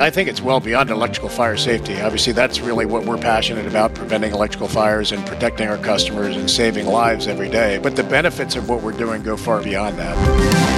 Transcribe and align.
I 0.00 0.10
think 0.10 0.28
it's 0.28 0.40
well 0.40 0.58
beyond 0.58 0.90
electrical 0.90 1.28
fire 1.28 1.56
safety. 1.56 2.00
Obviously, 2.00 2.32
that's 2.32 2.58
really 2.58 2.84
what 2.84 3.04
we're 3.04 3.16
passionate 3.16 3.66
about 3.66 3.94
preventing 3.94 4.32
electrical 4.32 4.66
fires 4.66 5.12
and 5.12 5.24
protecting 5.24 5.68
our 5.68 5.78
customers 5.78 6.36
and 6.36 6.50
saving 6.50 6.86
lives 6.86 7.28
every 7.28 7.48
day. 7.48 7.78
But 7.78 7.94
the 7.94 8.02
benefits 8.02 8.56
of 8.56 8.68
what 8.68 8.82
we're 8.82 8.92
doing 8.92 9.22
go 9.22 9.36
far 9.36 9.62
beyond 9.62 9.96
that. 9.98 10.73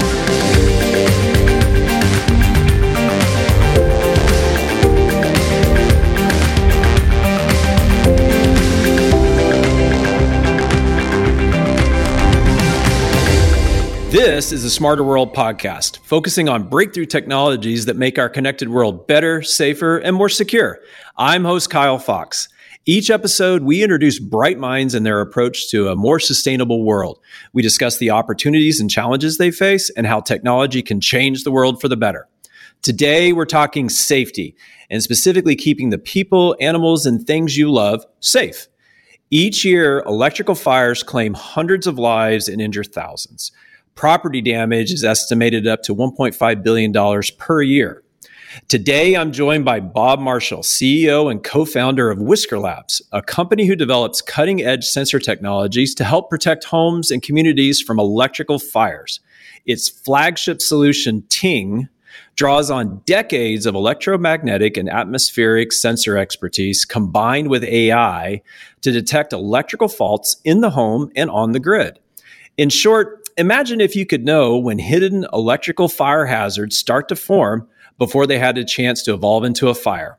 This 14.17 14.51
is 14.51 14.65
a 14.65 14.71
Smarter 14.71 15.05
World 15.05 15.35
podcast, 15.35 15.99
focusing 15.99 16.49
on 16.49 16.71
breakthrough 16.71 17.05
technologies 17.05 17.85
that 17.85 17.99
make 17.99 18.19
our 18.19 18.31
connected 18.31 18.71
world 18.71 19.07
better, 19.07 19.43
safer, 19.43 19.99
and 19.99 20.17
more 20.17 20.31
secure. 20.31 20.79
I'm 21.19 21.45
host 21.45 21.69
Kyle 21.69 21.99
Fox. 21.99 22.49
Each 22.87 23.11
episode, 23.11 23.63
we 23.63 23.83
introduce 23.83 24.19
bright 24.19 24.59
minds 24.59 24.95
and 24.95 25.05
their 25.05 25.21
approach 25.21 25.69
to 25.69 25.89
a 25.91 25.97
more 25.97 26.19
sustainable 26.19 26.83
world. 26.83 27.21
We 27.53 27.61
discuss 27.61 27.99
the 27.99 28.09
opportunities 28.09 28.81
and 28.81 28.91
challenges 28.91 29.37
they 29.37 29.51
face 29.51 29.91
and 29.91 30.07
how 30.07 30.21
technology 30.21 30.81
can 30.81 31.03
change 31.03 31.45
the 31.45 31.53
world 31.53 31.79
for 31.79 31.89
the 31.89 31.95
better. 31.95 32.27
Today, 32.81 33.35
we're 33.35 33.45
talking 33.45 33.91
safety 33.91 34.57
and 34.89 35.03
specifically 35.03 35.57
keeping 35.57 35.91
the 35.91 35.99
people, 35.99 36.57
animals, 36.59 37.05
and 37.05 37.27
things 37.27 37.59
you 37.59 37.71
love 37.71 38.03
safe. 38.21 38.67
Each 39.31 39.63
year, 39.63 40.03
electrical 40.07 40.55
fires 40.55 41.03
claim 41.03 41.35
hundreds 41.35 41.87
of 41.87 41.99
lives 41.99 42.49
and 42.49 42.63
injure 42.63 42.83
thousands. 42.83 43.53
Property 43.97 44.43
damage 44.43 44.93
is 44.93 45.03
estimated 45.03 45.67
up 45.67 45.83
to 45.85 45.95
$1.5 45.95 46.63
billion 46.63 47.23
per 47.39 47.63
year. 47.63 48.03
Today, 48.69 49.17
I'm 49.17 49.33
joined 49.33 49.65
by 49.65 49.81
Bob 49.81 50.21
Marshall, 50.21 50.61
CEO 50.61 51.31
and 51.31 51.43
co 51.43 51.65
founder 51.65 52.11
of 52.11 52.21
Whisker 52.21 52.59
Labs, 52.59 53.01
a 53.13 53.23
company 53.23 53.67
who 53.67 53.75
develops 53.75 54.21
cutting 54.21 54.63
edge 54.63 54.85
sensor 54.85 55.19
technologies 55.19 55.95
to 55.95 56.05
help 56.05 56.29
protect 56.29 56.65
homes 56.65 57.11
and 57.11 57.23
communities 57.23 57.81
from 57.81 57.99
electrical 57.99 58.59
fires. 58.59 59.21
Its 59.65 59.89
flagship 59.89 60.61
solution, 60.61 61.23
Ting, 61.31 61.89
draws 62.35 62.71
on 62.71 63.01
decades 63.07 63.65
of 63.65 63.75
electromagnetic 63.75 64.77
and 64.77 64.91
atmospheric 64.91 65.73
sensor 65.73 66.19
expertise 66.19 66.85
combined 66.85 67.49
with 67.49 67.65
AI 67.65 68.43
to 68.83 68.93
detect 68.93 69.33
electrical 69.33 69.89
faults 69.89 70.37
in 70.45 70.61
the 70.61 70.71
home 70.71 71.11
and 71.17 71.31
on 71.31 71.53
the 71.53 71.61
grid. 71.61 71.99
In 72.59 72.71
short, 72.71 73.26
imagine 73.37 73.81
if 73.81 73.95
you 73.95 74.07
could 74.07 74.25
know 74.25 74.57
when 74.57 74.79
hidden 74.79 75.27
electrical 75.33 75.89
fire 75.89 76.27
hazards 76.27 76.77
start 76.77 77.09
to 77.09 77.17
form 77.17 77.69
before 77.99 78.27
they 78.27 78.39
had 78.39 78.59
a 78.59 78.65
chance 78.65 79.03
to 79.03 79.15
evolve 79.15 79.45
into 79.45 79.69
a 79.69 79.75
fire. 79.75 80.19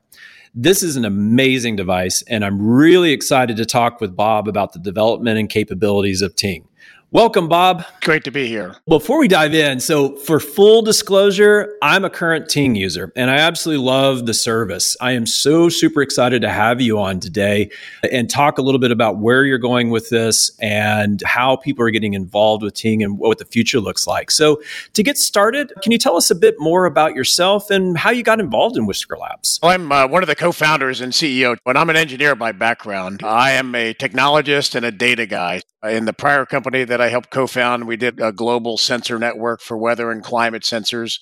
This 0.53 0.81
is 0.81 0.95
an 0.95 1.05
amazing 1.05 1.75
device, 1.75 2.23
and 2.23 2.43
I'm 2.43 2.59
really 2.59 3.11
excited 3.11 3.57
to 3.57 3.65
talk 3.65 4.01
with 4.01 4.15
Bob 4.15 4.47
about 4.47 4.73
the 4.73 4.79
development 4.79 5.37
and 5.37 5.49
capabilities 5.49 6.21
of 6.21 6.35
Ting. 6.35 6.67
Welcome, 7.11 7.47
Bob. 7.47 7.85
Great 8.01 8.25
to 8.25 8.31
be 8.31 8.47
here. 8.47 8.75
Before 8.85 9.17
we 9.17 9.29
dive 9.29 9.53
in, 9.53 9.79
so 9.79 10.17
for 10.17 10.41
full 10.41 10.81
disclosure, 10.81 11.73
I'm 11.81 12.03
a 12.03 12.09
current 12.09 12.49
Ting 12.49 12.75
user 12.75 13.13
and 13.15 13.31
I 13.31 13.35
absolutely 13.35 13.85
love 13.85 14.25
the 14.25 14.33
service. 14.33 14.97
I 14.99 15.13
am 15.13 15.25
so 15.25 15.69
super 15.69 16.01
excited 16.01 16.41
to 16.41 16.49
have 16.49 16.81
you 16.81 16.99
on 16.99 17.21
today 17.21 17.71
and 18.11 18.29
talk 18.29 18.57
a 18.57 18.61
little 18.61 18.79
bit 18.79 18.91
about 18.91 19.19
where 19.19 19.45
you're 19.45 19.57
going 19.57 19.89
with 19.89 20.09
this 20.09 20.51
and 20.59 21.23
how 21.25 21.55
people 21.55 21.85
are 21.85 21.91
getting 21.91 22.13
involved 22.13 22.61
with 22.61 22.73
Ting 22.73 23.01
and 23.01 23.17
what 23.17 23.37
the 23.37 23.45
future 23.45 23.79
looks 23.79 24.05
like. 24.05 24.29
So, 24.29 24.61
to 24.91 25.01
get 25.01 25.17
started, 25.17 25.71
can 25.81 25.93
you 25.93 25.97
tell 25.97 26.17
us 26.17 26.29
a 26.29 26.35
bit 26.35 26.55
more 26.59 26.83
about 26.83 27.15
yourself 27.15 27.71
and 27.71 27.97
how 27.97 28.09
you 28.09 28.21
got 28.21 28.41
involved 28.41 28.75
in 28.75 28.85
Whisker 28.85 29.15
Labs? 29.15 29.61
Well, 29.63 29.71
I'm 29.71 29.89
uh, 29.93 30.07
one 30.07 30.23
of 30.23 30.27
the 30.27 30.35
co 30.35 30.51
founders 30.51 30.99
and 30.99 31.13
CEO, 31.13 31.55
but 31.63 31.77
I'm 31.77 31.89
an 31.89 31.95
engineer 31.95 32.35
by 32.35 32.51
background. 32.51 33.21
I 33.23 33.51
am 33.51 33.73
a 33.75 33.93
technologist 33.93 34.75
and 34.75 34.85
a 34.85 34.91
data 34.91 35.25
guy. 35.25 35.61
In 35.83 36.05
the 36.05 36.11
prior 36.11 36.43
company 36.45 36.83
that 36.83 36.96
I 37.01 37.09
helped 37.09 37.29
co 37.29 37.47
found, 37.47 37.87
we 37.87 37.97
did 37.97 38.19
a 38.19 38.31
global 38.31 38.77
sensor 38.77 39.19
network 39.19 39.61
for 39.61 39.77
weather 39.77 40.11
and 40.11 40.23
climate 40.23 40.63
sensors. 40.63 41.19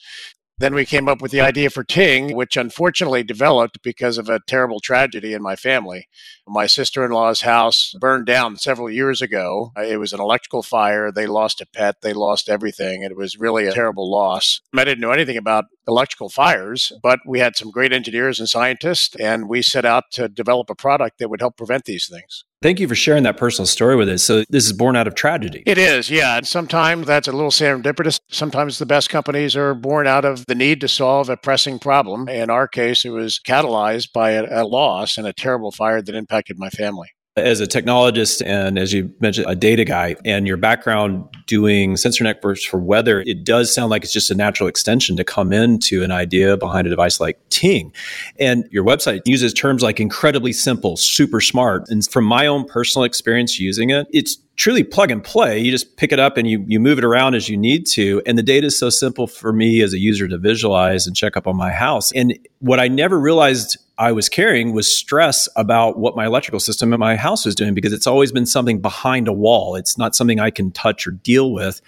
Then 0.57 0.73
we 0.73 0.85
came 0.85 1.09
up 1.09 1.21
with 1.21 1.31
the 1.31 1.41
idea 1.41 1.69
for 1.69 1.83
Ting, 1.83 2.33
which 2.33 2.55
unfortunately 2.55 3.23
developed 3.23 3.81
because 3.83 4.17
of 4.17 4.29
a 4.29 4.39
terrible 4.47 4.79
tragedy 4.79 5.33
in 5.33 5.41
my 5.41 5.57
family. 5.57 6.07
My 6.47 6.65
sister 6.65 7.03
in 7.03 7.11
law's 7.11 7.41
house 7.41 7.93
burned 7.99 8.25
down 8.25 8.55
several 8.55 8.89
years 8.89 9.21
ago. 9.21 9.73
Uh, 9.77 9.81
it 9.81 9.97
was 9.97 10.13
an 10.13 10.21
electrical 10.21 10.63
fire. 10.63 11.11
They 11.11 11.27
lost 11.27 11.59
a 11.59 11.65
pet, 11.65 11.97
they 12.01 12.13
lost 12.13 12.47
everything. 12.47 13.03
It 13.03 13.17
was 13.17 13.37
really 13.37 13.67
a 13.67 13.73
terrible 13.73 14.09
loss. 14.09 14.61
I 14.73 14.85
didn't 14.85 15.01
know 15.01 15.11
anything 15.11 15.35
about 15.35 15.65
electrical 15.89 16.29
fires, 16.29 16.93
but 17.03 17.19
we 17.27 17.39
had 17.39 17.57
some 17.57 17.69
great 17.69 17.91
engineers 17.91 18.39
and 18.39 18.47
scientists, 18.47 19.15
and 19.17 19.49
we 19.49 19.61
set 19.61 19.83
out 19.83 20.05
to 20.11 20.29
develop 20.29 20.69
a 20.69 20.75
product 20.75 21.19
that 21.19 21.29
would 21.29 21.41
help 21.41 21.57
prevent 21.57 21.83
these 21.83 22.07
things. 22.07 22.45
Thank 22.61 22.79
you 22.79 22.87
for 22.87 22.95
sharing 22.95 23.23
that 23.23 23.37
personal 23.37 23.67
story 23.67 23.95
with 23.95 24.09
us. 24.09 24.23
So, 24.23 24.43
this 24.49 24.65
is 24.65 24.73
born 24.73 24.95
out 24.95 25.07
of 25.07 25.15
tragedy. 25.15 25.63
It 25.65 25.77
is, 25.77 26.09
yeah. 26.09 26.37
And 26.37 26.47
sometimes 26.47 27.05
that's 27.05 27.27
a 27.27 27.31
little 27.31 27.51
serendipitous. 27.51 28.19
Sometimes 28.29 28.79
the 28.79 28.85
best 28.85 29.09
companies 29.09 29.55
are 29.55 29.73
born 29.73 30.07
out 30.07 30.25
of 30.25 30.45
the 30.47 30.55
need 30.55 30.81
to 30.81 30.87
solve 30.87 31.29
a 31.29 31.37
pressing 31.37 31.79
problem. 31.79 32.27
In 32.29 32.49
our 32.49 32.67
case, 32.67 33.05
it 33.05 33.09
was 33.09 33.39
catalyzed 33.45 34.13
by 34.13 34.31
a, 34.31 34.63
a 34.63 34.65
loss 34.65 35.17
and 35.17 35.27
a 35.27 35.33
terrible 35.33 35.71
fire 35.71 36.01
that 36.01 36.15
impacted 36.15 36.57
my 36.57 36.69
family 36.69 37.14
as 37.37 37.59
a 37.59 37.67
technologist 37.67 38.41
and 38.45 38.79
as 38.79 38.93
you 38.93 39.13
mentioned 39.19 39.45
a 39.49 39.55
data 39.55 39.83
guy 39.83 40.15
and 40.23 40.47
your 40.47 40.55
background 40.55 41.27
doing 41.47 41.97
sensor 41.97 42.23
networks 42.23 42.63
for 42.63 42.79
weather 42.79 43.23
it 43.27 43.43
does 43.43 43.73
sound 43.73 43.89
like 43.89 44.03
it's 44.03 44.13
just 44.13 44.31
a 44.31 44.35
natural 44.35 44.69
extension 44.69 45.17
to 45.17 45.23
come 45.23 45.51
into 45.51 46.01
an 46.01 46.11
idea 46.11 46.55
behind 46.55 46.87
a 46.87 46.89
device 46.89 47.19
like 47.19 47.37
ting 47.49 47.91
and 48.39 48.65
your 48.71 48.85
website 48.85 49.21
uses 49.25 49.53
terms 49.53 49.83
like 49.83 49.99
incredibly 49.99 50.53
simple 50.53 50.95
super 50.95 51.41
smart 51.41 51.83
and 51.89 52.07
from 52.07 52.23
my 52.23 52.47
own 52.47 52.63
personal 52.63 53.03
experience 53.03 53.59
using 53.59 53.89
it 53.89 54.07
it's 54.13 54.37
truly 54.55 54.83
plug 54.83 55.11
and 55.11 55.21
play. 55.21 55.59
You 55.59 55.69
just 55.69 55.97
pick 55.97 56.13
it 56.13 56.19
up 56.19 56.37
and 56.37 56.49
you, 56.49 56.63
you 56.65 56.79
move 56.79 56.97
it 56.97 57.03
around 57.03 57.35
as 57.35 57.49
you 57.49 57.57
need 57.57 57.85
to. 57.87 58.21
And 58.25 58.37
the 58.37 58.43
data 58.43 58.67
is 58.67 58.79
so 58.79 58.89
simple 58.89 59.27
for 59.27 59.51
me 59.51 59.81
as 59.81 59.93
a 59.93 59.99
user 59.99 60.29
to 60.29 60.37
visualize 60.37 61.05
and 61.05 61.13
check 61.13 61.35
up 61.35 61.45
on 61.45 61.57
my 61.57 61.71
house. 61.71 62.13
And 62.13 62.39
what 62.59 62.79
I 62.79 62.87
never 62.87 63.19
realized 63.19 63.77
I 63.97 64.11
was 64.11 64.27
carrying 64.27 64.73
was 64.73 64.93
stress 64.93 65.47
about 65.55 65.97
what 65.97 66.15
my 66.15 66.25
electrical 66.25 66.59
system 66.59 66.93
in 66.93 66.99
my 66.99 67.15
house 67.15 67.45
was 67.45 67.55
doing 67.55 67.73
because 67.73 67.93
it's 67.93 68.07
always 68.07 68.31
been 68.31 68.45
something 68.45 68.81
behind 68.81 69.27
a 69.27 69.33
wall. 69.33 69.75
It's 69.75 69.97
not 69.97 70.15
something 70.15 70.39
I 70.39 70.49
can 70.51 70.71
touch 70.71 71.07
or 71.07 71.11
deal 71.11 71.53
with. 71.53 71.81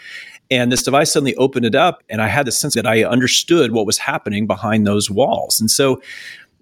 And 0.50 0.72
this 0.72 0.84
device 0.84 1.12
suddenly 1.12 1.36
opened 1.36 1.66
it 1.66 1.76
up, 1.76 2.04
and 2.10 2.22
I 2.22 2.28
had 2.28 2.48
the 2.48 2.54
sense 2.54 2.74
that 2.76 2.88
I 2.88 3.04
understood 3.04 3.74
what 3.74 3.86
was 3.86 3.98
happening 3.98 4.48
behind 4.48 4.88
those 4.88 5.10
walls. 5.10 5.60
And 5.60 5.70
so 5.70 6.02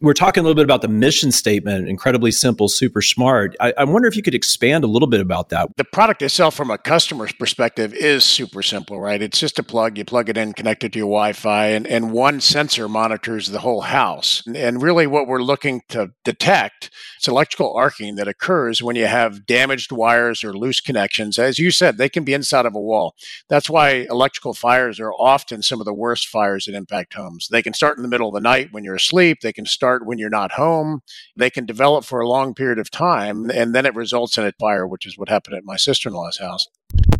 we're 0.01 0.13
talking 0.13 0.41
a 0.41 0.43
little 0.43 0.55
bit 0.55 0.65
about 0.65 0.81
the 0.81 0.87
mission 0.87 1.31
statement 1.31 1.87
incredibly 1.87 2.31
simple 2.31 2.67
super 2.67 3.01
smart. 3.01 3.55
I, 3.59 3.73
I, 3.77 3.83
wonder 3.85 4.07
if 4.07 4.15
you 4.15 4.23
could 4.23 4.35
expand 4.35 4.83
a 4.83 4.87
little 4.87 5.07
bit 5.07 5.21
about 5.21 5.49
that. 5.49 5.69
The 5.77 5.85
product 5.85 6.21
itself 6.21 6.53
from 6.55 6.69
a 6.69 6.77
customer's 6.77 7.31
perspective 7.31 7.93
is 7.93 8.23
super 8.23 8.61
simple 8.61 8.99
right? 8.99 9.21
It's 9.21 9.39
just 9.39 9.57
a 9.59 9.63
plug. 9.63 9.97
You 9.97 10.05
plug 10.05 10.29
it 10.29 10.37
in 10.37 10.53
connect 10.53 10.83
it 10.83 10.93
to 10.93 10.99
your 10.99 11.07
wi-fi 11.07 11.67
and, 11.67 11.87
and 11.87 12.11
one 12.11 12.41
sensor 12.41 12.89
monitors 12.89 13.47
the 13.47 13.59
whole 13.59 13.81
house. 13.81 14.43
And, 14.45 14.57
and 14.57 14.81
really 14.81 15.07
what 15.07 15.27
we're 15.27 15.41
looking 15.41 15.81
to 15.89 16.11
detect 16.23 16.91
is 17.21 17.27
electrical 17.27 17.73
arcing 17.73 18.15
that 18.15 18.27
occurs 18.27 18.83
when 18.83 18.95
you 18.95 19.07
have 19.07 19.45
damaged 19.45 19.91
wires 19.91 20.43
or 20.43 20.53
loose 20.53 20.81
connections. 20.81 21.39
As 21.39 21.57
you 21.57 21.71
said 21.71 21.97
they 21.97 22.09
can 22.09 22.23
be 22.23 22.33
inside 22.33 22.65
of 22.65 22.75
a 22.75 22.81
wall. 22.81 23.15
That's 23.47 23.69
why 23.69 24.07
electrical 24.09 24.53
fires 24.53 24.99
are 24.99 25.13
often 25.13 25.61
some 25.61 25.79
of 25.79 25.85
the 25.85 25.93
worst 25.93 26.27
fires 26.27 26.65
that 26.65 26.75
impact 26.75 27.13
homes. 27.13 27.47
They 27.49 27.63
can 27.63 27.73
start 27.73 27.97
in 27.97 28.03
the 28.03 28.09
middle 28.09 28.27
of 28.27 28.33
the 28.33 28.41
night 28.41 28.69
when 28.71 28.83
you're 28.83 28.95
asleep. 28.95 29.39
They 29.41 29.53
can 29.53 29.65
start 29.65 29.84
start 29.85 30.05
when 30.07 30.17
you're 30.17 30.31
not 30.31 30.53
home. 30.53 31.01
They 31.35 31.51
can 31.51 31.67
develop 31.67 32.05
for 32.05 32.19
a 32.19 32.27
long 32.27 32.55
period 32.55 32.79
of 32.79 32.89
time, 32.89 33.51
and 33.51 33.75
then 33.75 33.85
it 33.85 33.93
results 33.93 34.35
in 34.35 34.43
a 34.43 34.51
fire, 34.59 34.87
which 34.87 35.05
is 35.05 35.15
what 35.15 35.29
happened 35.29 35.55
at 35.55 35.63
my 35.63 35.75
sister 35.75 36.09
in 36.09 36.15
law's 36.15 36.39
house. 36.39 36.65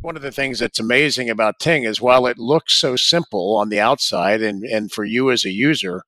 One 0.01 0.15
of 0.15 0.23
the 0.23 0.31
things 0.31 0.57
that's 0.57 0.79
amazing 0.79 1.29
about 1.29 1.59
Ting 1.59 1.83
is 1.83 2.01
while 2.01 2.25
it 2.25 2.39
looks 2.39 2.73
so 2.73 2.95
simple 2.95 3.55
on 3.55 3.69
the 3.69 3.79
outside 3.79 4.41
and, 4.41 4.63
and 4.63 4.91
for 4.91 5.05
you 5.05 5.29
as 5.29 5.45
a 5.45 5.51
user, 5.51 6.01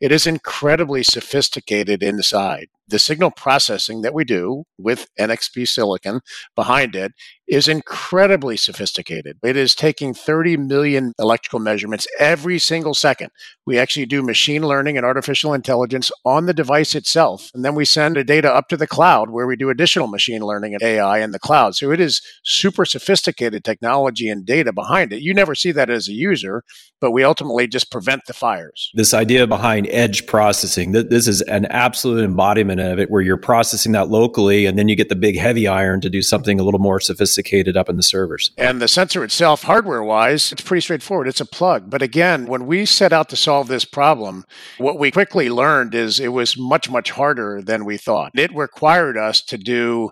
it 0.00 0.10
is 0.10 0.26
incredibly 0.26 1.02
sophisticated 1.02 2.02
inside. 2.02 2.68
The 2.86 2.98
signal 2.98 3.30
processing 3.30 4.00
that 4.00 4.14
we 4.14 4.24
do 4.24 4.64
with 4.78 5.08
NXP 5.20 5.68
silicon 5.68 6.20
behind 6.56 6.96
it 6.96 7.12
is 7.48 7.66
incredibly 7.66 8.56
sophisticated. 8.56 9.38
It 9.42 9.56
is 9.56 9.74
taking 9.74 10.12
30 10.12 10.58
million 10.58 11.14
electrical 11.18 11.58
measurements 11.58 12.06
every 12.18 12.58
single 12.58 12.92
second. 12.92 13.30
We 13.64 13.78
actually 13.78 14.06
do 14.06 14.22
machine 14.22 14.62
learning 14.62 14.98
and 14.98 15.06
artificial 15.06 15.54
intelligence 15.54 16.12
on 16.26 16.46
the 16.46 16.52
device 16.52 16.94
itself. 16.94 17.50
And 17.54 17.64
then 17.64 17.74
we 17.74 17.86
send 17.86 18.16
the 18.16 18.24
data 18.24 18.52
up 18.52 18.68
to 18.68 18.76
the 18.76 18.86
cloud 18.86 19.30
where 19.30 19.46
we 19.46 19.56
do 19.56 19.70
additional 19.70 20.08
machine 20.08 20.42
learning 20.42 20.74
and 20.74 20.82
AI 20.82 21.20
in 21.20 21.30
the 21.30 21.38
cloud. 21.38 21.74
So 21.74 21.90
it 21.90 22.00
is 22.00 22.20
super 22.44 22.84
sophisticated 22.84 23.64
technology 23.64 24.28
and 24.28 24.44
data 24.44 24.72
behind 24.72 25.12
it. 25.12 25.22
You 25.22 25.32
never 25.32 25.54
see 25.54 25.72
that 25.72 25.88
as 25.88 26.08
a 26.08 26.12
user, 26.12 26.64
but 27.00 27.12
we 27.12 27.24
ultimately 27.24 27.66
just 27.66 27.90
prevent 27.90 28.26
the 28.26 28.34
fires. 28.34 28.90
This 28.92 29.14
idea 29.14 29.46
behind 29.46 29.88
edge 29.90 30.26
processing, 30.26 30.92
this 30.92 31.26
is 31.26 31.40
an 31.42 31.64
absolute 31.66 32.24
embodiment 32.24 32.80
of 32.80 32.98
it 32.98 33.10
where 33.10 33.22
you're 33.22 33.38
processing 33.38 33.92
that 33.92 34.08
locally 34.08 34.66
and 34.66 34.78
then 34.78 34.88
you 34.88 34.96
get 34.96 35.08
the 35.08 35.16
big 35.16 35.38
heavy 35.38 35.66
iron 35.66 36.02
to 36.02 36.10
do 36.10 36.20
something 36.20 36.60
a 36.60 36.62
little 36.62 36.80
more 36.80 37.00
sophisticated 37.00 37.37
up 37.76 37.88
in 37.88 37.96
the 37.96 38.02
servers. 38.02 38.50
And 38.56 38.80
the 38.80 38.88
sensor 38.88 39.24
itself, 39.24 39.62
hardware 39.62 40.02
wise, 40.02 40.52
it's 40.52 40.62
pretty 40.62 40.80
straightforward. 40.80 41.28
It's 41.28 41.40
a 41.40 41.46
plug. 41.46 41.90
But 41.90 42.02
again, 42.02 42.46
when 42.46 42.66
we 42.66 42.84
set 42.84 43.12
out 43.12 43.28
to 43.30 43.36
solve 43.36 43.68
this 43.68 43.84
problem, 43.84 44.44
what 44.78 44.98
we 44.98 45.10
quickly 45.10 45.48
learned 45.50 45.94
is 45.94 46.20
it 46.20 46.28
was 46.28 46.56
much, 46.58 46.90
much 46.90 47.10
harder 47.12 47.62
than 47.62 47.84
we 47.84 47.96
thought. 47.96 48.32
It 48.34 48.54
required 48.54 49.16
us 49.16 49.40
to 49.42 49.58
do 49.58 50.10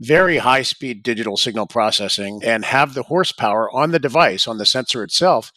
very 0.00 0.38
high 0.38 0.62
speed 0.62 1.02
digital 1.02 1.36
signal 1.36 1.66
processing 1.66 2.40
and 2.44 2.64
have 2.64 2.94
the 2.94 3.04
horsepower 3.04 3.70
on 3.74 3.90
the 3.90 3.98
device, 3.98 4.46
on 4.46 4.58
the 4.58 4.66
sensor 4.66 5.02
itself. 5.02 5.52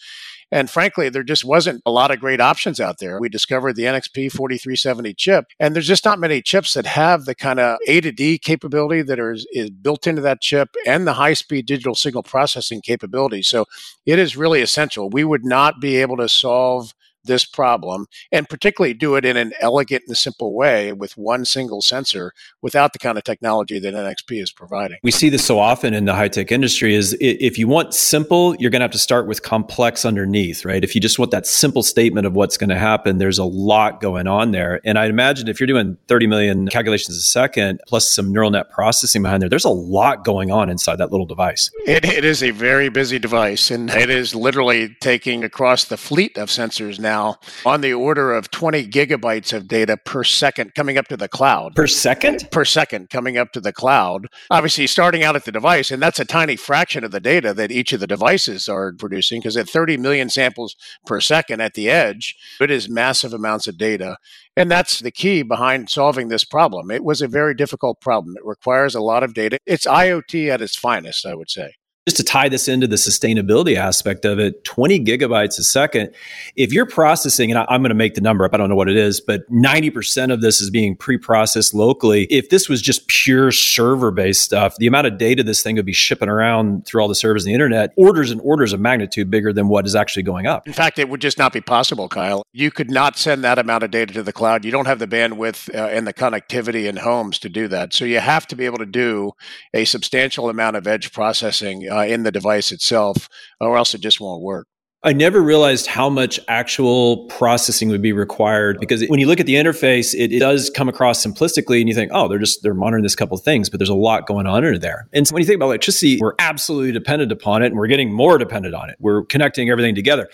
And 0.51 0.69
frankly, 0.69 1.09
there 1.09 1.23
just 1.23 1.45
wasn't 1.45 1.81
a 1.85 1.91
lot 1.91 2.11
of 2.11 2.19
great 2.19 2.41
options 2.41 2.79
out 2.79 2.99
there. 2.99 3.19
We 3.19 3.29
discovered 3.29 3.75
the 3.75 3.83
NXP 3.83 4.31
4370 4.31 5.13
chip, 5.13 5.45
and 5.59 5.73
there's 5.73 5.87
just 5.87 6.05
not 6.05 6.19
many 6.19 6.41
chips 6.41 6.73
that 6.73 6.85
have 6.85 7.25
the 7.25 7.35
kind 7.35 7.59
of 7.59 7.77
A 7.87 8.01
to 8.01 8.11
D 8.11 8.37
capability 8.37 9.01
that 9.03 9.19
is, 9.19 9.47
is 9.51 9.69
built 9.69 10.07
into 10.07 10.21
that 10.21 10.41
chip 10.41 10.75
and 10.85 11.07
the 11.07 11.13
high 11.13 11.33
speed 11.33 11.65
digital 11.65 11.95
signal 11.95 12.23
processing 12.23 12.81
capability. 12.81 13.43
So 13.43 13.65
it 14.05 14.19
is 14.19 14.35
really 14.35 14.61
essential. 14.61 15.09
We 15.09 15.23
would 15.23 15.45
not 15.45 15.79
be 15.79 15.97
able 15.97 16.17
to 16.17 16.27
solve 16.27 16.93
this 17.23 17.45
problem 17.45 18.07
and 18.31 18.47
particularly 18.49 18.93
do 18.93 19.15
it 19.15 19.25
in 19.25 19.37
an 19.37 19.53
elegant 19.59 20.03
and 20.07 20.17
simple 20.17 20.53
way 20.53 20.93
with 20.93 21.17
one 21.17 21.45
single 21.45 21.81
sensor 21.81 22.33
without 22.61 22.93
the 22.93 22.99
kind 22.99 23.17
of 23.17 23.23
technology 23.23 23.79
that 23.79 23.93
NXP 23.93 24.41
is 24.41 24.51
providing. 24.51 24.97
We 25.03 25.11
see 25.11 25.29
this 25.29 25.45
so 25.45 25.59
often 25.59 25.93
in 25.93 26.05
the 26.05 26.13
high 26.13 26.27
tech 26.27 26.51
industry 26.51 26.95
is 26.95 27.15
if 27.19 27.57
you 27.57 27.67
want 27.67 27.93
simple, 27.93 28.55
you're 28.55 28.71
going 28.71 28.79
to 28.79 28.85
have 28.85 28.91
to 28.91 28.99
start 28.99 29.27
with 29.27 29.43
complex 29.43 30.05
underneath, 30.05 30.65
right? 30.65 30.83
If 30.83 30.95
you 30.95 31.01
just 31.01 31.19
want 31.19 31.31
that 31.31 31.45
simple 31.45 31.83
statement 31.83 32.25
of 32.25 32.33
what's 32.33 32.57
going 32.57 32.69
to 32.69 32.77
happen, 32.77 33.17
there's 33.17 33.37
a 33.37 33.43
lot 33.43 34.01
going 34.01 34.27
on 34.27 34.51
there. 34.51 34.81
And 34.85 34.97
I 34.97 35.05
imagine 35.05 35.47
if 35.47 35.59
you're 35.59 35.67
doing 35.67 35.97
30 36.07 36.27
million 36.27 36.67
calculations 36.67 37.17
a 37.17 37.21
second 37.21 37.81
plus 37.87 38.09
some 38.09 38.31
neural 38.31 38.51
net 38.51 38.69
processing 38.71 39.21
behind 39.21 39.41
there, 39.41 39.49
there's 39.49 39.65
a 39.65 39.69
lot 39.69 40.23
going 40.23 40.51
on 40.51 40.69
inside 40.69 40.97
that 40.97 41.11
little 41.11 41.25
device. 41.25 41.69
it, 41.85 42.05
it 42.05 42.25
is 42.25 42.43
a 42.43 42.51
very 42.51 42.89
busy 42.89 43.19
device 43.19 43.71
and 43.71 43.89
it 43.91 44.09
is 44.09 44.33
literally 44.35 44.95
taking 44.99 45.43
across 45.43 45.85
the 45.85 45.97
fleet 45.97 46.37
of 46.37 46.49
sensors 46.49 46.99
now 46.99 47.10
now 47.11 47.35
on 47.65 47.81
the 47.81 47.93
order 47.93 48.33
of 48.33 48.49
20 48.51 48.87
gigabytes 48.87 49.51
of 49.51 49.67
data 49.67 49.97
per 49.97 50.23
second 50.23 50.73
coming 50.75 50.97
up 50.97 51.07
to 51.07 51.17
the 51.17 51.27
cloud. 51.27 51.75
Per 51.75 51.87
second? 51.87 52.47
Per 52.51 52.63
second 52.63 53.09
coming 53.09 53.37
up 53.37 53.51
to 53.51 53.59
the 53.59 53.73
cloud. 53.73 54.27
Obviously, 54.49 54.87
starting 54.87 55.23
out 55.23 55.35
at 55.35 55.45
the 55.45 55.51
device, 55.51 55.91
and 55.91 56.01
that's 56.01 56.19
a 56.19 56.25
tiny 56.25 56.55
fraction 56.55 57.03
of 57.03 57.11
the 57.11 57.19
data 57.19 57.53
that 57.53 57.71
each 57.71 57.91
of 57.93 57.99
the 57.99 58.07
devices 58.07 58.69
are 58.69 58.93
producing 58.93 59.41
because 59.41 59.57
at 59.57 59.69
30 59.69 59.97
million 59.97 60.29
samples 60.29 60.75
per 61.05 61.19
second 61.19 61.61
at 61.61 61.73
the 61.73 61.89
edge, 61.89 62.35
it 62.59 62.71
is 62.71 62.89
massive 62.89 63.33
amounts 63.33 63.67
of 63.67 63.77
data. 63.77 64.17
And 64.55 64.69
that's 64.69 64.99
the 64.99 65.11
key 65.11 65.43
behind 65.43 65.89
solving 65.89 66.29
this 66.29 66.43
problem. 66.43 66.91
It 66.91 67.03
was 67.03 67.21
a 67.21 67.27
very 67.27 67.53
difficult 67.53 67.99
problem. 68.01 68.35
It 68.37 68.45
requires 68.45 68.95
a 68.95 69.01
lot 69.01 69.23
of 69.23 69.33
data. 69.33 69.57
It's 69.65 69.85
IoT 69.85 70.49
at 70.49 70.61
its 70.61 70.75
finest, 70.75 71.25
I 71.25 71.35
would 71.35 71.49
say 71.49 71.73
just 72.07 72.17
to 72.17 72.23
tie 72.23 72.49
this 72.49 72.67
into 72.67 72.87
the 72.87 72.95
sustainability 72.95 73.75
aspect 73.75 74.25
of 74.25 74.39
it 74.39 74.63
20 74.63 75.05
gigabytes 75.05 75.59
a 75.59 75.63
second 75.63 76.11
if 76.55 76.73
you're 76.73 76.87
processing 76.87 77.51
and 77.51 77.59
i'm 77.69 77.81
going 77.81 77.89
to 77.89 77.95
make 77.95 78.15
the 78.15 78.21
number 78.21 78.43
up 78.43 78.55
i 78.55 78.57
don't 78.57 78.69
know 78.69 78.75
what 78.75 78.89
it 78.89 78.97
is 78.97 79.21
but 79.21 79.47
90% 79.51 80.33
of 80.33 80.41
this 80.41 80.61
is 80.61 80.69
being 80.71 80.95
pre-processed 80.95 81.73
locally. 81.73 82.23
If 82.25 82.49
this 82.49 82.67
was 82.67 82.81
just 82.81 83.07
pure 83.07 83.51
server 83.51 84.09
based 84.09 84.41
stuff 84.41 84.75
the 84.77 84.87
amount 84.87 85.05
of 85.05 85.19
data 85.19 85.43
this 85.43 85.61
thing 85.61 85.75
would 85.75 85.85
be 85.85 85.93
shipping 85.93 86.27
around 86.27 86.87
through 86.87 87.01
all 87.01 87.07
the 87.07 87.13
servers 87.13 87.43
on 87.43 87.49
the 87.49 87.53
internet 87.53 87.93
orders 87.95 88.31
and 88.31 88.41
orders 88.41 88.73
of 88.73 88.79
magnitude 88.79 89.29
bigger 89.29 89.53
than 89.53 89.67
what 89.67 89.85
is 89.85 89.95
actually 89.95 90.23
going 90.23 90.47
up. 90.47 90.65
In 90.65 90.73
fact 90.73 90.97
it 90.97 91.07
would 91.07 91.21
just 91.21 91.37
not 91.37 91.53
be 91.53 91.61
possible 91.61 92.09
kyle. 92.09 92.43
You 92.51 92.71
could 92.71 92.89
not 92.89 93.15
send 93.17 93.43
that 93.43 93.59
amount 93.59 93.83
of 93.83 93.91
data 93.91 94.13
to 94.15 94.23
the 94.23 94.33
cloud. 94.33 94.65
You 94.65 94.71
don't 94.71 94.87
have 94.87 94.97
the 94.97 95.07
bandwidth 95.07 95.73
uh, 95.73 95.87
and 95.87 96.07
the 96.07 96.13
connectivity 96.13 96.87
in 96.87 96.97
homes 96.97 97.37
to 97.39 97.49
do 97.49 97.67
that. 97.67 97.93
So 97.93 98.05
you 98.05 98.19
have 98.19 98.47
to 98.47 98.55
be 98.55 98.65
able 98.65 98.79
to 98.79 98.87
do 98.87 99.33
a 99.73 99.85
substantial 99.85 100.49
amount 100.49 100.77
of 100.77 100.87
edge 100.87 101.11
processing 101.11 101.90
uh, 101.91 102.05
in 102.05 102.23
the 102.23 102.31
device 102.31 102.71
itself, 102.71 103.29
or 103.59 103.77
else 103.77 103.93
it 103.93 104.01
just 104.01 104.19
won't 104.19 104.41
work. 104.41 104.67
I 105.03 105.13
never 105.13 105.41
realized 105.41 105.87
how 105.87 106.11
much 106.11 106.39
actual 106.47 107.25
processing 107.25 107.89
would 107.89 108.03
be 108.03 108.13
required 108.13 108.79
because 108.79 109.03
when 109.07 109.19
you 109.19 109.25
look 109.25 109.39
at 109.39 109.47
the 109.47 109.55
interface, 109.55 110.13
it, 110.13 110.31
it, 110.31 110.37
does 110.37 110.69
come 110.69 110.87
across 110.87 111.25
simplistically 111.25 111.79
and 111.79 111.89
you 111.89 111.95
think, 111.95 112.11
oh, 112.13 112.27
they're 112.27 112.37
just, 112.37 112.61
they're 112.61 112.75
monitoring 112.75 113.01
this 113.01 113.15
couple 113.15 113.35
of 113.35 113.43
things, 113.43 113.67
but 113.67 113.79
there's 113.79 113.89
a 113.89 113.95
lot 113.95 114.27
going 114.27 114.45
on 114.45 114.57
under 114.57 114.77
there. 114.77 115.07
And 115.11 115.27
so 115.27 115.33
when 115.33 115.41
you 115.41 115.47
think 115.47 115.55
about 115.55 115.65
electricity, 115.67 116.19
we're 116.21 116.35
absolutely 116.37 116.91
dependent 116.91 117.31
upon 117.31 117.63
it 117.63 117.67
and 117.67 117.77
we're 117.77 117.87
getting 117.87 118.13
more 118.13 118.37
dependent 118.37 118.75
on 118.75 118.91
it. 118.91 118.97
We're 118.99 119.25
connecting 119.25 119.71
everything 119.71 119.95
together. 119.95 120.29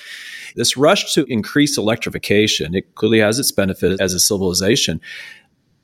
This 0.57 0.75
rush 0.75 1.13
to 1.13 1.23
increase 1.29 1.77
electrification, 1.77 2.75
it 2.75 2.93
clearly 2.95 3.19
has 3.19 3.39
its 3.39 3.53
benefit 3.53 4.01
as 4.01 4.13
a 4.13 4.19
civilization 4.19 4.99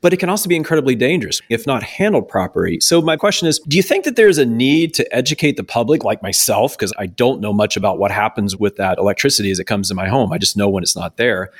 but 0.04 0.12
it 0.12 0.18
can 0.18 0.28
also 0.28 0.50
be 0.50 0.54
incredibly 0.54 0.94
dangerous 0.94 1.40
if 1.48 1.66
not 1.66 1.82
handled 1.82 2.28
properly. 2.28 2.78
So, 2.78 3.00
my 3.00 3.16
question 3.16 3.48
is 3.48 3.58
do 3.60 3.74
you 3.78 3.82
think 3.82 4.04
that 4.04 4.16
there's 4.16 4.36
a 4.36 4.44
need 4.44 4.92
to 4.94 5.16
educate 5.16 5.56
the 5.56 5.64
public, 5.64 6.04
like 6.04 6.22
myself, 6.22 6.76
because 6.76 6.92
I 6.98 7.06
don't 7.06 7.40
know 7.40 7.54
much 7.54 7.74
about 7.78 7.98
what 7.98 8.10
happens 8.10 8.54
with 8.54 8.76
that 8.76 8.98
electricity 8.98 9.50
as 9.50 9.58
it 9.58 9.64
comes 9.64 9.88
to 9.88 9.94
my 9.94 10.08
home? 10.08 10.30
I 10.30 10.36
just 10.36 10.58
know 10.58 10.68
when 10.68 10.82
it's 10.82 10.94
not 10.94 11.16
there. 11.16 11.50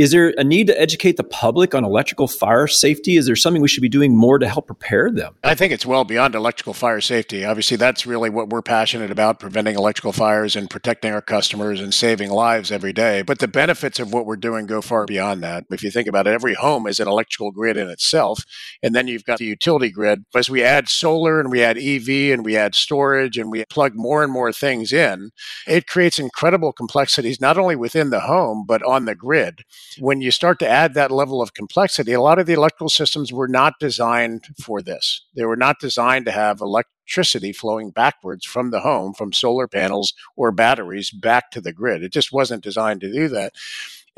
Is 0.00 0.12
there 0.12 0.32
a 0.38 0.44
need 0.44 0.66
to 0.68 0.80
educate 0.80 1.18
the 1.18 1.24
public 1.24 1.74
on 1.74 1.84
electrical 1.84 2.26
fire 2.26 2.66
safety? 2.66 3.18
Is 3.18 3.26
there 3.26 3.36
something 3.36 3.60
we 3.60 3.68
should 3.68 3.82
be 3.82 3.88
doing 3.90 4.16
more 4.16 4.38
to 4.38 4.48
help 4.48 4.66
prepare 4.66 5.10
them? 5.10 5.34
I 5.44 5.54
think 5.54 5.74
it's 5.74 5.84
well 5.84 6.04
beyond 6.04 6.34
electrical 6.34 6.72
fire 6.72 7.02
safety. 7.02 7.44
Obviously, 7.44 7.76
that's 7.76 8.06
really 8.06 8.30
what 8.30 8.48
we're 8.48 8.62
passionate 8.62 9.10
about 9.10 9.40
preventing 9.40 9.76
electrical 9.76 10.12
fires 10.12 10.56
and 10.56 10.70
protecting 10.70 11.12
our 11.12 11.20
customers 11.20 11.82
and 11.82 11.92
saving 11.92 12.30
lives 12.30 12.72
every 12.72 12.94
day. 12.94 13.20
But 13.20 13.40
the 13.40 13.46
benefits 13.46 14.00
of 14.00 14.10
what 14.10 14.24
we're 14.24 14.36
doing 14.36 14.64
go 14.64 14.80
far 14.80 15.04
beyond 15.04 15.42
that. 15.42 15.66
If 15.70 15.82
you 15.82 15.90
think 15.90 16.08
about 16.08 16.26
it, 16.26 16.30
every 16.30 16.54
home 16.54 16.86
is 16.86 16.98
an 16.98 17.06
electrical 17.06 17.50
grid 17.50 17.76
in 17.76 17.90
itself. 17.90 18.46
And 18.82 18.94
then 18.94 19.06
you've 19.06 19.24
got 19.24 19.36
the 19.36 19.44
utility 19.44 19.90
grid. 19.90 20.24
As 20.34 20.48
we 20.48 20.62
add 20.62 20.88
solar 20.88 21.40
and 21.40 21.50
we 21.50 21.62
add 21.62 21.76
EV 21.76 22.32
and 22.32 22.42
we 22.42 22.56
add 22.56 22.74
storage 22.74 23.36
and 23.36 23.50
we 23.50 23.66
plug 23.66 23.92
more 23.96 24.22
and 24.22 24.32
more 24.32 24.50
things 24.50 24.94
in, 24.94 25.32
it 25.66 25.86
creates 25.86 26.18
incredible 26.18 26.72
complexities, 26.72 27.38
not 27.38 27.58
only 27.58 27.76
within 27.76 28.08
the 28.08 28.20
home, 28.20 28.64
but 28.66 28.82
on 28.84 29.04
the 29.04 29.14
grid 29.14 29.62
when 29.98 30.20
you 30.20 30.30
start 30.30 30.58
to 30.60 30.68
add 30.68 30.94
that 30.94 31.10
level 31.10 31.42
of 31.42 31.54
complexity, 31.54 32.12
a 32.12 32.20
lot 32.20 32.38
of 32.38 32.46
the 32.46 32.52
electrical 32.52 32.88
systems 32.88 33.32
were 33.32 33.48
not 33.48 33.74
designed 33.80 34.46
for 34.62 34.80
this. 34.82 35.24
They 35.34 35.44
were 35.44 35.56
not 35.56 35.80
designed 35.80 36.26
to 36.26 36.32
have 36.32 36.60
electricity 36.60 37.52
flowing 37.52 37.90
backwards 37.90 38.46
from 38.46 38.70
the 38.70 38.80
home, 38.80 39.14
from 39.14 39.32
solar 39.32 39.66
panels 39.66 40.12
or 40.36 40.52
batteries 40.52 41.10
back 41.10 41.50
to 41.50 41.60
the 41.60 41.72
grid. 41.72 42.02
It 42.02 42.12
just 42.12 42.32
wasn't 42.32 42.62
designed 42.62 43.00
to 43.00 43.12
do 43.12 43.28
that. 43.28 43.52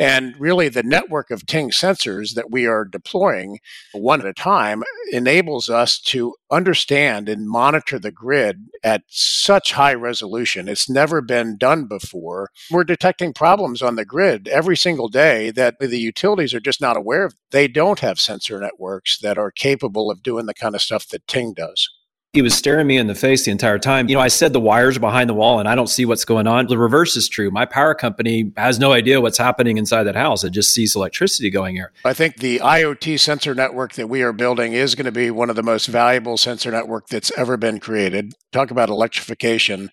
And 0.02 0.34
really, 0.40 0.68
the 0.68 0.82
network 0.82 1.30
of 1.30 1.46
Ting 1.46 1.70
sensors 1.70 2.34
that 2.34 2.50
we 2.50 2.66
are 2.66 2.84
deploying 2.84 3.60
one 3.92 4.18
at 4.18 4.26
a 4.26 4.32
time 4.32 4.82
enables 5.12 5.70
us 5.70 6.00
to 6.00 6.34
understand 6.50 7.28
and 7.28 7.48
monitor 7.48 8.00
the 8.00 8.10
grid 8.10 8.66
at 8.82 9.02
such 9.06 9.74
high 9.74 9.94
resolution. 9.94 10.68
It's 10.68 10.90
never 10.90 11.20
been 11.20 11.56
done 11.56 11.86
before. 11.86 12.50
We're 12.68 12.82
detecting 12.82 13.32
problems 13.32 13.80
on 13.80 13.94
the 13.94 14.04
grid 14.04 14.48
every 14.48 14.76
single 14.76 15.08
day 15.08 15.52
that 15.52 15.78
the 15.78 16.00
utilities 16.00 16.52
are 16.52 16.58
just 16.58 16.80
not 16.80 16.96
aware 16.96 17.26
of. 17.26 17.34
They 17.52 17.68
don't 17.68 18.00
have 18.00 18.18
sensor 18.18 18.58
networks 18.58 19.20
that 19.20 19.38
are 19.38 19.52
capable 19.52 20.10
of 20.10 20.24
doing 20.24 20.46
the 20.46 20.54
kind 20.54 20.74
of 20.74 20.82
stuff 20.82 21.06
that 21.10 21.28
Ting 21.28 21.54
does. 21.54 21.88
He 22.32 22.40
was 22.40 22.54
staring 22.54 22.86
me 22.86 22.96
in 22.96 23.08
the 23.08 23.14
face 23.14 23.44
the 23.44 23.50
entire 23.50 23.78
time. 23.78 24.08
You 24.08 24.14
know, 24.14 24.22
I 24.22 24.28
said 24.28 24.54
the 24.54 24.60
wires 24.60 24.96
are 24.96 25.00
behind 25.00 25.28
the 25.28 25.34
wall 25.34 25.60
and 25.60 25.68
I 25.68 25.74
don't 25.74 25.88
see 25.88 26.06
what's 26.06 26.24
going 26.24 26.46
on. 26.46 26.66
The 26.66 26.78
reverse 26.78 27.14
is 27.14 27.28
true. 27.28 27.50
My 27.50 27.66
power 27.66 27.94
company 27.94 28.50
has 28.56 28.78
no 28.78 28.92
idea 28.92 29.20
what's 29.20 29.36
happening 29.36 29.76
inside 29.76 30.04
that 30.04 30.16
house. 30.16 30.42
It 30.42 30.54
just 30.54 30.72
sees 30.72 30.96
electricity 30.96 31.50
going 31.50 31.74
here. 31.76 31.92
I 32.06 32.14
think 32.14 32.38
the 32.38 32.60
IoT 32.60 33.20
sensor 33.20 33.54
network 33.54 33.92
that 33.96 34.08
we 34.08 34.22
are 34.22 34.32
building 34.32 34.72
is 34.72 34.94
going 34.94 35.04
to 35.04 35.12
be 35.12 35.30
one 35.30 35.50
of 35.50 35.56
the 35.56 35.62
most 35.62 35.88
valuable 35.88 36.38
sensor 36.38 36.70
network 36.70 37.08
that's 37.08 37.30
ever 37.36 37.58
been 37.58 37.78
created. 37.78 38.32
Talk 38.50 38.70
about 38.70 38.88
electrification. 38.88 39.90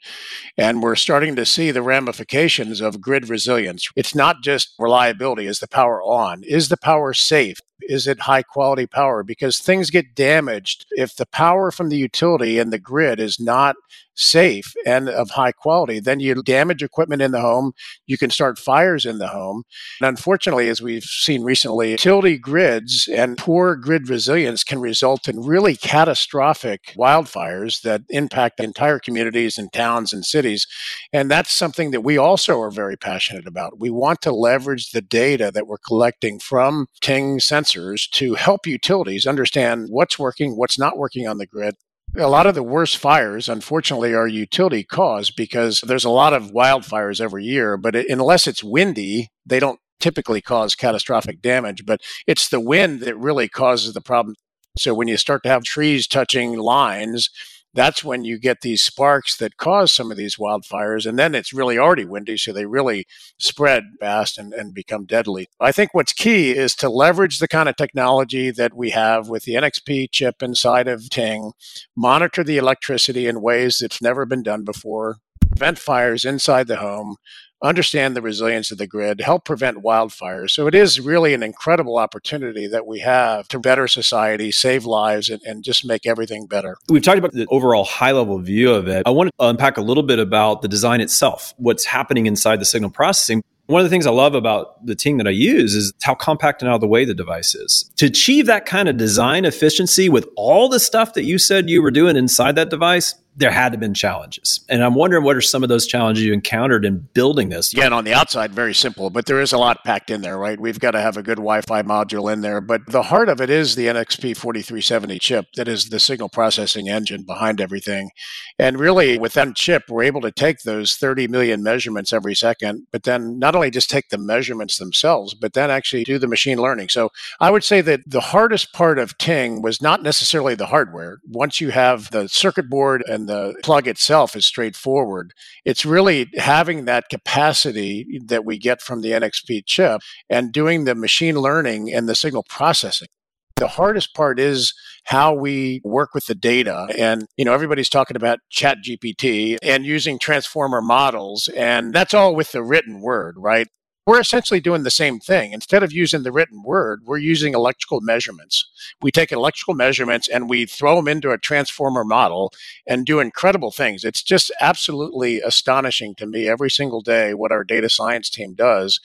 And 0.58 0.82
we're 0.82 0.96
starting 0.96 1.36
to 1.36 1.46
see 1.46 1.72
the 1.72 1.82
ramifications 1.82 2.80
of 2.80 3.02
grid 3.02 3.28
resilience. 3.28 3.90
It's 3.98 4.16
not 4.16 4.42
just 4.42 4.76
reliability. 4.80 5.46
Is 5.46 5.60
the 5.60 5.68
power 5.68 6.02
on? 6.02 6.44
Is 6.44 6.70
the 6.70 6.78
power 6.78 7.14
safe? 7.14 7.60
Is 7.82 8.08
it 8.08 8.22
high 8.22 8.44
quality 8.44 8.86
power? 8.86 9.24
Because 9.24 9.60
things 9.60 9.90
get 9.90 10.16
damaged 10.16 10.86
if 10.92 11.16
the 11.16 11.26
power 11.26 11.72
from 11.72 11.90
the 11.90 11.98
utility 11.98 12.60
and 12.60 12.72
the 12.72 12.80
grid 12.80 13.20
is 13.20 13.40
not 13.40 13.76
safe 14.20 14.74
and 14.86 15.10
of 15.10 15.32
high 15.32 15.52
quality, 15.52 16.00
then 16.00 16.20
you 16.20 16.42
damage 16.44 16.84
equipment 16.84 17.22
in 17.22 17.32
the 17.32 17.42
home. 17.42 17.72
You 18.08 18.18
can 18.18 18.30
start 18.30 18.60
fires 18.60 19.06
in 19.06 19.18
the 19.18 19.28
home. 19.28 19.64
And 20.02 20.08
unfortunately, 20.08 20.70
as 20.70 20.82
we've 20.82 21.04
seen 21.04 21.44
recently, 21.44 21.92
utility 21.92 22.38
grids 22.38 23.08
and 23.08 23.38
poor 23.38 23.76
grid 23.76 24.10
resilience 24.10 24.64
can 24.64 24.80
result 24.80 25.28
in 25.28 25.42
really 25.42 25.76
catastrophic 25.76 26.94
wildfires 26.98 27.82
that 27.82 28.02
impact 28.10 28.60
entire 28.60 29.00
communities 29.00 29.58
and 29.58 29.72
towns 29.72 30.14
and 30.14 30.26
cities. 30.26 30.68
And 31.14 31.30
that's 31.30 31.52
something 31.52 31.92
that 31.92 32.02
we 32.02 32.18
also 32.18 32.60
are 32.62 32.72
very 32.72 32.98
passionate 32.98 33.48
about. 33.48 33.80
We 33.80 33.90
want 33.90 34.22
to 34.22 34.32
leverage 34.32 34.92
the 34.92 35.02
data 35.02 35.52
that 35.54 35.68
we're 35.68 35.78
collecting 35.78 36.40
from 36.40 36.88
Ting 37.02 37.40
sensors 37.40 38.10
to 38.12 38.36
help 38.36 38.68
utilities 38.68 39.26
understand 39.26 39.88
what's 39.90 40.20
working, 40.20 40.58
what's 40.58 40.80
not 40.80 40.98
working 40.98 41.28
on 41.28 41.38
the 41.38 41.48
grid, 41.48 41.76
a 42.18 42.28
lot 42.28 42.48
of 42.48 42.56
the 42.56 42.64
worst 42.64 42.98
fires, 42.98 43.48
unfortunately, 43.48 44.14
are 44.14 44.28
utility 44.28 44.84
caused 44.84 45.36
because 45.36 45.82
there's 45.82 46.06
a 46.06 46.10
lot 46.10 46.34
of 46.34 46.52
wildfires 46.52 47.22
every 47.22 47.46
year. 47.46 47.78
But 47.78 47.96
unless 47.96 48.48
it's 48.48 48.64
windy, 48.64 49.30
they 49.46 49.60
don't 49.60 49.80
typically 50.00 50.42
cause 50.42 50.76
catastrophic 50.76 51.42
damage, 51.42 51.86
but 51.86 52.02
it's 52.26 52.50
the 52.50 52.60
wind 52.60 53.02
that 53.02 53.18
really 53.18 53.48
causes 53.48 53.94
the 53.94 54.02
problem. 54.02 54.36
So 54.78 54.94
when 54.94 55.08
you 55.08 55.18
start 55.18 55.44
to 55.44 55.50
have 55.50 55.64
trees 55.64 56.08
touching 56.08 56.58
lines, 56.58 57.30
that's 57.74 58.04
when 58.04 58.24
you 58.24 58.40
get 58.40 58.62
these 58.62 58.82
sparks 58.82 59.38
that 59.38 59.58
cause 59.58 59.92
some 59.92 60.12
of 60.12 60.18
these 60.18 60.38
wildfires. 60.38 61.06
And 61.06 61.20
then 61.20 61.36
it's 61.36 61.54
really 61.54 61.78
already 61.78 62.06
windy, 62.06 62.38
so 62.38 62.52
they 62.52 62.66
really 62.66 63.06
spread 63.38 63.84
fast 64.00 64.38
and, 64.38 64.54
and 64.54 64.74
become 64.74 65.06
deadly. 65.06 65.50
I 65.60 65.72
think 65.72 65.94
what's 65.94 66.14
key 66.14 66.52
is 66.52 66.76
to 66.76 66.90
leverage 66.90 67.40
the 67.40 67.48
kind 67.48 67.70
of 67.70 67.76
technology 67.76 68.52
that 68.52 68.76
we 68.76 68.90
have 68.92 69.30
with 69.30 69.44
the 69.44 69.54
NXP 69.54 70.12
chip 70.12 70.42
inside 70.42 70.88
of 70.88 71.10
Ting, 71.10 71.52
monitor 71.96 72.44
the 72.44 72.58
electricity 72.58 73.28
in 73.28 73.42
ways 73.42 73.80
that's 73.80 74.02
never 74.02 74.26
been 74.26 74.44
done 74.44 74.64
before, 74.64 75.18
prevent 75.50 75.78
fires 75.78 76.26
inside 76.26 76.68
the 76.68 76.78
home, 76.78 77.18
understand 77.62 78.16
the 78.16 78.22
resilience 78.22 78.72
of 78.72 78.78
the 78.78 78.88
grid, 78.88 79.22
help 79.22 79.46
prevent 79.46 79.84
wildfires. 79.84 80.52
So 80.52 80.68
it 80.68 80.76
is 80.76 81.00
really 81.00 81.34
an 81.34 81.44
incredible 81.44 81.98
opportunity 81.98 82.68
that 82.68 82.88
we 82.88 83.00
have 83.00 83.48
to 83.50 83.60
better 83.60 83.88
society, 83.88 84.52
save 84.52 84.86
lives, 84.86 85.30
and, 85.30 85.42
and, 85.44 85.64
just 85.64 85.86
make 85.86 86.06
everything 86.06 86.48
better. 86.48 86.78
We've 86.88 87.04
talked 87.04 87.18
about 87.18 87.34
the 87.34 87.46
overall 87.50 87.84
high 87.84 88.12
level 88.12 88.40
view 88.40 88.72
of 88.72 88.88
it. 88.88 89.04
I 89.06 89.10
want 89.10 89.30
to 89.30 89.46
unpack 89.46 89.78
a 89.78 89.82
little 89.82 90.04
bit 90.04 90.18
about 90.18 90.62
the 90.62 90.68
design 90.68 91.02
itself, 91.02 91.54
what's 91.58 91.84
happening 91.84 92.28
inside 92.28 92.62
the 92.62 92.66
signal 92.66 92.92
processing. 92.92 93.44
One 93.66 93.82
of 93.82 93.86
the 93.86 93.90
things 93.92 94.08
I 94.08 94.12
love 94.12 94.34
about 94.34 94.84
the 94.84 94.96
Ting 94.96 95.18
that 95.18 95.28
I 95.28 95.32
use 95.32 95.76
is 95.76 95.94
how 96.02 96.16
compact 96.16 96.64
and 96.64 96.72
out 96.72 96.76
of 96.76 96.82
the 96.82 96.88
way 96.88 97.06
the 97.06 97.14
device 97.14 97.54
is. 97.54 97.92
To 97.98 98.08
achieve 98.08 98.48
that 98.48 98.66
kind 98.66 98.90
of 98.90 98.98
design 98.98 99.46
efficiency 99.46 100.10
with 100.10 100.28
all 100.36 100.70
the 100.70 100.80
stuff 100.80 101.14
that 101.14 101.26
you 101.26 101.38
said 101.38 101.70
you 101.70 101.84
were 101.84 101.92
doing 101.92 102.16
inside 102.16 102.56
that 102.56 102.72
device, 102.72 103.14
there 103.36 103.52
had 103.52 103.70
to 103.70 103.74
have 103.74 103.80
been 103.80 103.94
challenges. 103.94 104.66
And 104.68 104.84
I'm 104.84 104.96
wondering 104.96 105.24
what 105.24 105.36
are 105.36 105.42
some 105.42 105.64
of 105.64 105.70
those 105.70 105.88
challenges 105.88 106.24
you 106.26 106.34
encountered 106.34 106.84
in 106.84 107.08
building 107.14 107.50
this? 107.50 107.72
Again, 107.72 107.94
on 107.94 108.04
the 108.04 108.14
outside, 108.14 108.52
very 108.52 108.74
simple, 108.74 109.10
but 109.10 109.26
there 109.28 109.40
is 109.40 109.54
a 109.54 109.58
lot 109.58 109.84
packed 109.86 110.10
in 110.10 110.22
there, 110.22 110.38
right? 110.38 110.60
We've 110.60 110.80
got 110.80 110.92
to 110.92 111.02
have 111.02 111.16
a 111.16 111.24
good 111.24 111.38
Wi 111.38 111.62
Fi 111.62 111.82
module 111.84 112.32
in 112.32 112.42
there. 112.42 112.60
But 112.60 112.86
the 112.88 113.04
heart 113.04 113.30
of 113.30 113.40
it 113.40 113.50
is 113.50 113.76
the 113.76 113.88
NXP 113.88 114.36
4370 114.36 115.20
chip 115.20 115.46
that 115.56 115.68
is 115.68 115.90
the 115.90 116.00
signal 116.00 116.30
processing 116.30 116.90
engine 116.90 117.24
behind 117.24 117.62
everything. 117.62 118.12
And 118.58 118.78
really, 118.80 119.18
with 119.18 119.34
that 119.34 119.56
chip, 119.56 119.84
we're 119.90 120.04
able 120.04 120.22
to 120.22 120.32
take 120.32 120.60
those 120.60 120.96
30 120.96 121.28
million 121.28 121.64
measurements 121.64 122.12
every 122.12 122.36
second, 122.36 122.88
but 122.92 123.04
then 123.04 123.40
not 123.40 123.56
only 123.56 123.72
just 123.72 123.90
take 123.90 124.10
the 124.10 124.18
measurements 124.18 124.78
themselves, 124.78 125.34
but 125.34 125.54
then 125.54 125.72
actually 125.72 126.04
do 126.04 126.20
the 126.20 126.28
machine 126.28 126.58
learning. 126.58 126.90
So 126.90 127.10
I 127.40 127.52
would 127.52 127.64
say 127.64 127.80
that 127.82 128.02
the 128.06 128.20
hardest 128.20 128.74
part 128.74 129.00
of 129.00 129.18
Ting 129.18 129.62
was 129.62 129.82
not 129.82 130.04
necessarily 130.04 130.56
the 130.56 130.66
hardware. 130.68 131.20
Once 131.26 131.62
you 131.62 131.70
have 131.70 132.12
the 132.12 132.28
circuit 132.28 132.70
board 132.70 133.04
and 133.08 133.19
the 133.28 133.56
plug 133.64 133.88
itself 133.88 134.36
is 134.36 134.46
straightforward. 134.46 135.34
It's 135.66 135.86
really 135.86 136.28
having 136.38 136.86
that 136.86 137.10
capacity 137.10 138.20
that 138.26 138.46
we 138.46 138.58
get 138.58 138.82
from 138.82 139.02
the 139.02 139.12
NXP 139.12 139.64
chip 139.66 140.02
and 140.30 140.52
doing 140.52 140.86
the 140.86 140.96
machine 140.96 141.36
learning 141.36 141.94
and 141.94 142.08
the 142.08 142.16
signal 142.16 142.46
processing. 142.48 143.08
The 143.56 143.68
hardest 143.68 144.14
part 144.16 144.40
is 144.40 144.74
how 145.04 145.34
we 145.34 145.82
work 145.84 146.14
with 146.14 146.28
the 146.28 146.36
data. 146.36 146.88
And, 146.98 147.26
you 147.36 147.44
know, 147.44 147.54
everybody's 147.54 147.90
talking 147.90 148.16
about 148.16 148.40
chat 148.50 148.78
GPT 148.86 149.58
and 149.62 149.86
using 149.86 150.18
transformer 150.18 150.82
models. 150.82 151.50
And 151.50 151.94
that's 151.94 152.14
all 152.14 152.36
with 152.36 152.54
the 152.54 152.64
written 152.64 153.02
word, 153.02 153.36
right? 153.38 153.68
We're 154.10 154.20
essentially 154.20 154.60
doing 154.60 154.82
the 154.82 154.90
same 154.90 155.20
thing. 155.20 155.54
Instead 155.54 155.84
of 155.84 155.94
using 155.94 156.24
the 156.24 156.32
written 156.32 156.64
word, 156.64 157.04
we're 157.06 157.20
using 157.20 157.54
electrical 157.54 158.02
measurements. 158.02 158.68
We 159.04 159.12
take 159.12 159.32
electrical 159.32 159.76
measurements 159.76 160.28
and 160.28 160.50
we 160.50 160.66
throw 160.66 160.96
them 160.96 161.08
into 161.08 161.30
a 161.30 161.38
transformer 161.38 162.04
model 162.04 162.52
and 162.88 163.06
do 163.06 163.20
incredible 163.20 163.70
things. 163.70 164.04
It's 164.04 164.24
just 164.24 164.52
absolutely 164.60 165.42
astonishing 165.42 166.16
to 166.16 166.26
me 166.26 166.50
every 166.50 166.72
single 166.72 167.02
day 167.02 167.36
what 167.36 167.52
our 167.52 167.64
data 167.64 167.88
science 167.88 168.32
team 168.32 168.56
does 168.56 169.00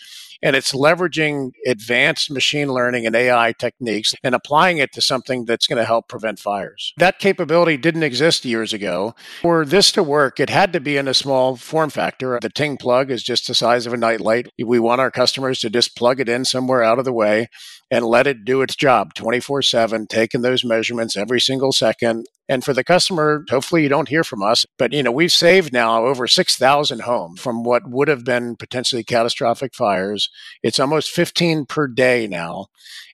and 0.44 0.54
it's 0.54 0.74
leveraging 0.74 1.52
advanced 1.66 2.30
machine 2.30 2.68
learning 2.68 3.06
and 3.06 3.16
AI 3.16 3.52
techniques 3.58 4.14
and 4.22 4.34
applying 4.34 4.76
it 4.76 4.92
to 4.92 5.00
something 5.00 5.46
that's 5.46 5.66
going 5.66 5.78
to 5.78 5.86
help 5.86 6.06
prevent 6.06 6.38
fires. 6.38 6.92
That 6.98 7.18
capability 7.18 7.78
didn't 7.78 8.02
exist 8.02 8.44
years 8.44 8.74
ago. 8.74 9.14
For 9.40 9.64
this 9.64 9.90
to 9.92 10.02
work, 10.02 10.38
it 10.38 10.50
had 10.50 10.74
to 10.74 10.80
be 10.80 10.98
in 10.98 11.08
a 11.08 11.14
small 11.14 11.56
form 11.56 11.88
factor. 11.88 12.38
The 12.40 12.50
Ting 12.50 12.76
plug 12.76 13.10
is 13.10 13.22
just 13.22 13.46
the 13.46 13.54
size 13.54 13.86
of 13.86 13.94
a 13.94 13.96
nightlight. 13.96 14.48
We 14.62 14.78
want 14.78 15.00
our 15.00 15.10
customers 15.10 15.60
to 15.60 15.70
just 15.70 15.96
plug 15.96 16.20
it 16.20 16.28
in 16.28 16.44
somewhere 16.44 16.82
out 16.82 16.98
of 16.98 17.06
the 17.06 17.12
way 17.12 17.48
and 17.90 18.04
let 18.04 18.26
it 18.26 18.44
do 18.44 18.60
its 18.60 18.76
job 18.76 19.14
24 19.14 19.62
7, 19.62 20.06
taking 20.08 20.42
those 20.42 20.64
measurements 20.64 21.16
every 21.16 21.40
single 21.40 21.72
second 21.72 22.26
and 22.48 22.62
for 22.62 22.74
the 22.74 22.84
customer, 22.84 23.44
hopefully 23.48 23.82
you 23.82 23.88
don't 23.88 24.08
hear 24.08 24.24
from 24.24 24.42
us, 24.42 24.66
but 24.78 24.92
you 24.92 25.02
know, 25.02 25.12
we've 25.12 25.32
saved 25.32 25.72
now 25.72 26.04
over 26.04 26.26
6,000 26.26 27.00
homes 27.00 27.40
from 27.40 27.64
what 27.64 27.88
would 27.88 28.08
have 28.08 28.24
been 28.24 28.56
potentially 28.56 29.02
catastrophic 29.02 29.74
fires. 29.74 30.28
It's 30.62 30.78
almost 30.78 31.10
15 31.10 31.66
per 31.66 31.86
day 31.86 32.26
now. 32.26 32.66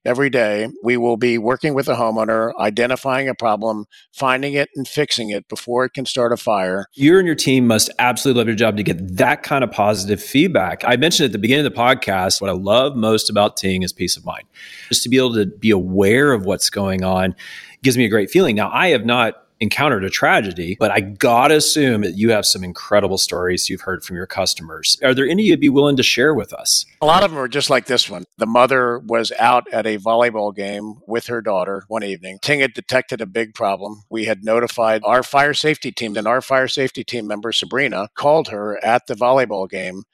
Every 0.02 0.30
day, 0.30 0.68
we 0.82 0.96
will 0.96 1.18
be 1.18 1.37
working 1.37 1.75
with 1.75 1.84
the 1.84 1.94
homeowner, 1.94 2.56
identifying 2.58 3.28
a 3.28 3.34
problem, 3.34 3.84
finding 4.14 4.54
it 4.54 4.70
and 4.75 4.88
fixing 4.88 5.28
it 5.28 5.46
before 5.46 5.84
it 5.84 5.92
can 5.92 6.06
start 6.06 6.32
a 6.32 6.38
fire. 6.38 6.87
You 6.94 7.18
and 7.18 7.26
your 7.26 7.37
team 7.37 7.66
must 7.66 7.90
absolutely 7.99 8.40
love 8.40 8.46
your 8.46 8.56
job 8.56 8.78
to 8.78 8.82
get 8.82 9.18
that 9.18 9.42
kind 9.42 9.62
of 9.62 9.70
positive 9.70 10.22
feedback. 10.22 10.82
I 10.87 10.96
mentioned 10.96 11.26
at 11.26 11.32
the 11.32 11.38
beginning 11.38 11.66
of 11.66 11.75
the 11.75 11.78
podcast, 11.78 12.40
what 12.40 12.49
I 12.49 12.54
love 12.54 12.96
most 12.96 13.28
about 13.28 13.58
Ting 13.58 13.82
is 13.82 13.92
peace 13.92 14.16
of 14.16 14.25
mind. 14.25 14.44
Just 14.88 15.02
to 15.02 15.10
be 15.10 15.18
able 15.18 15.34
to 15.34 15.44
be 15.44 15.70
aware 15.70 16.32
of 16.32 16.46
what's 16.46 16.70
going 16.70 17.04
on 17.04 17.37
gives 17.82 17.96
me 17.96 18.04
a 18.04 18.08
great 18.08 18.30
feeling. 18.30 18.56
Now, 18.56 18.70
I 18.72 18.88
have 18.88 19.04
not 19.04 19.34
encountered 19.60 20.04
a 20.04 20.10
tragedy, 20.10 20.76
but 20.80 20.90
I 20.90 21.00
gotta 21.00 21.56
assume 21.56 22.00
that 22.00 22.16
you 22.16 22.30
have 22.30 22.46
some 22.46 22.64
incredible 22.64 23.18
stories 23.18 23.68
you've 23.68 23.82
heard 23.82 24.02
from 24.02 24.16
your 24.16 24.26
customers. 24.26 24.99
Are 25.02 25.14
there 25.14 25.28
any 25.28 25.42
you'd 25.42 25.60
be 25.60 25.68
willing 25.68 25.96
to 25.96 26.02
share 26.02 26.34
with 26.34 26.52
us? 26.54 26.87
A 27.02 27.06
lot 27.06 27.22
of 27.22 27.30
them 27.30 27.38
are 27.38 27.49
just 27.49 27.68
like 27.68 27.84
this 27.84 28.08
one. 28.08 28.25
The 28.38 28.46
mother 28.46 28.99
was 28.99 29.32
out 29.38 29.66
at 29.70 29.87
a 29.87 29.99
volleyball 29.99 30.54
game 30.54 30.94
with 31.06 31.26
her 31.26 31.42
daughter 31.42 31.84
one 31.88 32.02
evening. 32.02 32.38
Ting 32.40 32.60
had 32.60 32.72
detected 32.72 33.20
a 33.20 33.26
big 33.26 33.54
problem. 33.54 34.02
We 34.10 34.25
had 34.25 34.44
notified 34.44 35.02
our 35.04 35.22
fire 35.22 35.54
safety 35.54 35.92
team, 35.92 36.16
and 36.16 36.26
our 36.26 36.40
fire 36.40 36.68
safety 36.68 37.04
team 37.04 37.26
member, 37.26 37.52
Sabrina, 37.52 38.08
called 38.14 38.49
her 38.49 38.82
at 38.82 39.06
the 39.06 39.14
volleyball 39.14 39.68
game 39.68 40.04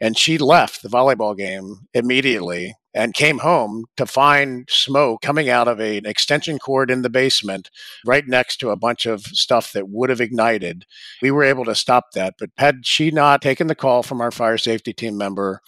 and 0.00 0.18
she 0.18 0.38
left 0.38 0.82
the 0.82 0.88
volleyball 0.88 1.36
game 1.36 1.86
immediately 1.94 2.74
and 2.94 3.12
came 3.12 3.38
home 3.38 3.86
to 3.96 4.06
find 4.06 4.68
smoke 4.70 5.20
coming 5.20 5.48
out 5.48 5.66
of 5.66 5.80
a, 5.80 5.98
an 5.98 6.06
extension 6.06 6.58
cord 6.58 6.90
in 6.90 7.02
the 7.02 7.10
basement 7.10 7.70
right 8.06 8.26
next 8.28 8.58
to 8.58 8.70
a 8.70 8.76
bunch 8.76 9.04
of 9.04 9.22
stuff 9.22 9.72
that 9.72 9.88
would 9.88 10.10
have 10.10 10.20
ignited. 10.20 10.86
We 11.20 11.30
were 11.30 11.44
able 11.44 11.64
to 11.64 11.74
stop 11.74 12.12
that. 12.12 12.34
But 12.38 12.50
had 12.56 12.86
she 12.86 13.10
not 13.10 13.42
taken 13.42 13.66
the 13.66 13.74
call 13.74 14.02
from 14.02 14.20
our 14.20 14.30
fire 14.30 14.58
safety 14.58 14.92
team 14.92 15.16
member, 15.16 15.60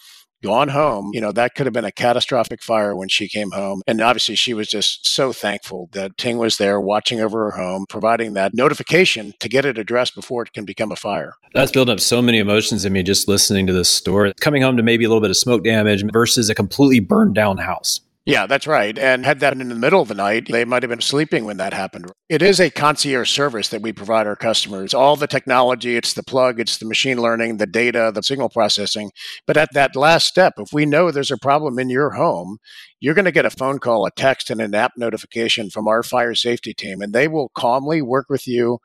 gone 0.43 0.69
home, 0.69 1.11
you 1.13 1.21
know, 1.21 1.31
that 1.31 1.55
could 1.55 1.65
have 1.65 1.73
been 1.73 1.85
a 1.85 1.91
catastrophic 1.91 2.61
fire 2.61 2.95
when 2.95 3.09
she 3.09 3.27
came 3.27 3.51
home. 3.51 3.81
And 3.87 4.01
obviously, 4.01 4.35
she 4.35 4.53
was 4.53 4.67
just 4.67 5.05
so 5.05 5.33
thankful 5.33 5.89
that 5.93 6.17
Ting 6.17 6.37
was 6.37 6.57
there 6.57 6.79
watching 6.79 7.19
over 7.19 7.45
her 7.45 7.57
home, 7.57 7.85
providing 7.89 8.33
that 8.33 8.53
notification 8.53 9.33
to 9.39 9.49
get 9.49 9.65
it 9.65 9.77
addressed 9.77 10.15
before 10.15 10.43
it 10.43 10.53
can 10.53 10.65
become 10.65 10.91
a 10.91 10.95
fire. 10.95 11.33
That's 11.53 11.71
building 11.71 11.93
up 11.93 11.99
so 11.99 12.21
many 12.21 12.37
emotions 12.37 12.85
in 12.85 12.93
me 12.93 13.03
just 13.03 13.27
listening 13.27 13.67
to 13.67 13.73
this 13.73 13.89
story. 13.89 14.33
Coming 14.39 14.61
home 14.61 14.77
to 14.77 14.83
maybe 14.83 15.05
a 15.05 15.09
little 15.09 15.21
bit 15.21 15.29
of 15.29 15.37
smoke 15.37 15.63
damage 15.63 16.03
versus 16.11 16.49
a 16.49 16.55
completely 16.55 16.99
burned 16.99 17.35
down 17.35 17.57
house. 17.57 18.01
Yeah, 18.27 18.45
that's 18.45 18.67
right. 18.67 18.99
And 18.99 19.25
had 19.25 19.39
that 19.39 19.53
in 19.53 19.69
the 19.69 19.73
middle 19.73 20.01
of 20.01 20.09
the 20.09 20.13
night, 20.13 20.49
they 20.49 20.65
might 20.65 20.83
have 20.83 20.89
been 20.89 20.99
sleeping 20.99 21.45
when 21.45 21.55
that 21.57 21.73
happened. 21.73 22.11
It 22.27 22.41
is 22.41 22.59
a 22.59 22.69
concierge 22.69 23.29
service 23.31 23.69
that 23.69 23.81
we 23.81 23.93
provide 23.93 24.27
our 24.27 24.35
customers. 24.35 24.93
All 24.93 25.15
the 25.15 25.27
technology, 25.27 25.95
it's 25.95 26.13
the 26.13 26.23
plug, 26.23 26.59
it's 26.59 26.77
the 26.77 26.85
machine 26.85 27.21
learning, 27.21 27.55
the 27.55 27.65
data, 27.65 28.11
the 28.13 28.21
signal 28.21 28.49
processing. 28.49 29.11
But 29.45 29.55
at 29.55 29.69
that 29.75 29.95
last 29.95 30.25
step, 30.27 30.55
if 30.57 30.73
we 30.73 30.85
know 30.85 31.09
there's 31.09 31.31
a 31.31 31.37
problem 31.37 31.79
in 31.79 31.89
your 31.89 32.09
home, 32.09 32.57
you're 32.99 33.13
going 33.13 33.23
to 33.23 33.31
get 33.31 33.45
a 33.45 33.49
phone 33.49 33.79
call, 33.79 34.05
a 34.05 34.11
text, 34.11 34.49
and 34.49 34.59
an 34.59 34.75
app 34.75 34.91
notification 34.97 35.69
from 35.69 35.87
our 35.87 36.03
fire 36.03 36.35
safety 36.35 36.73
team, 36.73 37.01
and 37.01 37.13
they 37.13 37.29
will 37.29 37.47
calmly 37.55 38.01
work 38.01 38.25
with 38.27 38.45
you 38.45 38.79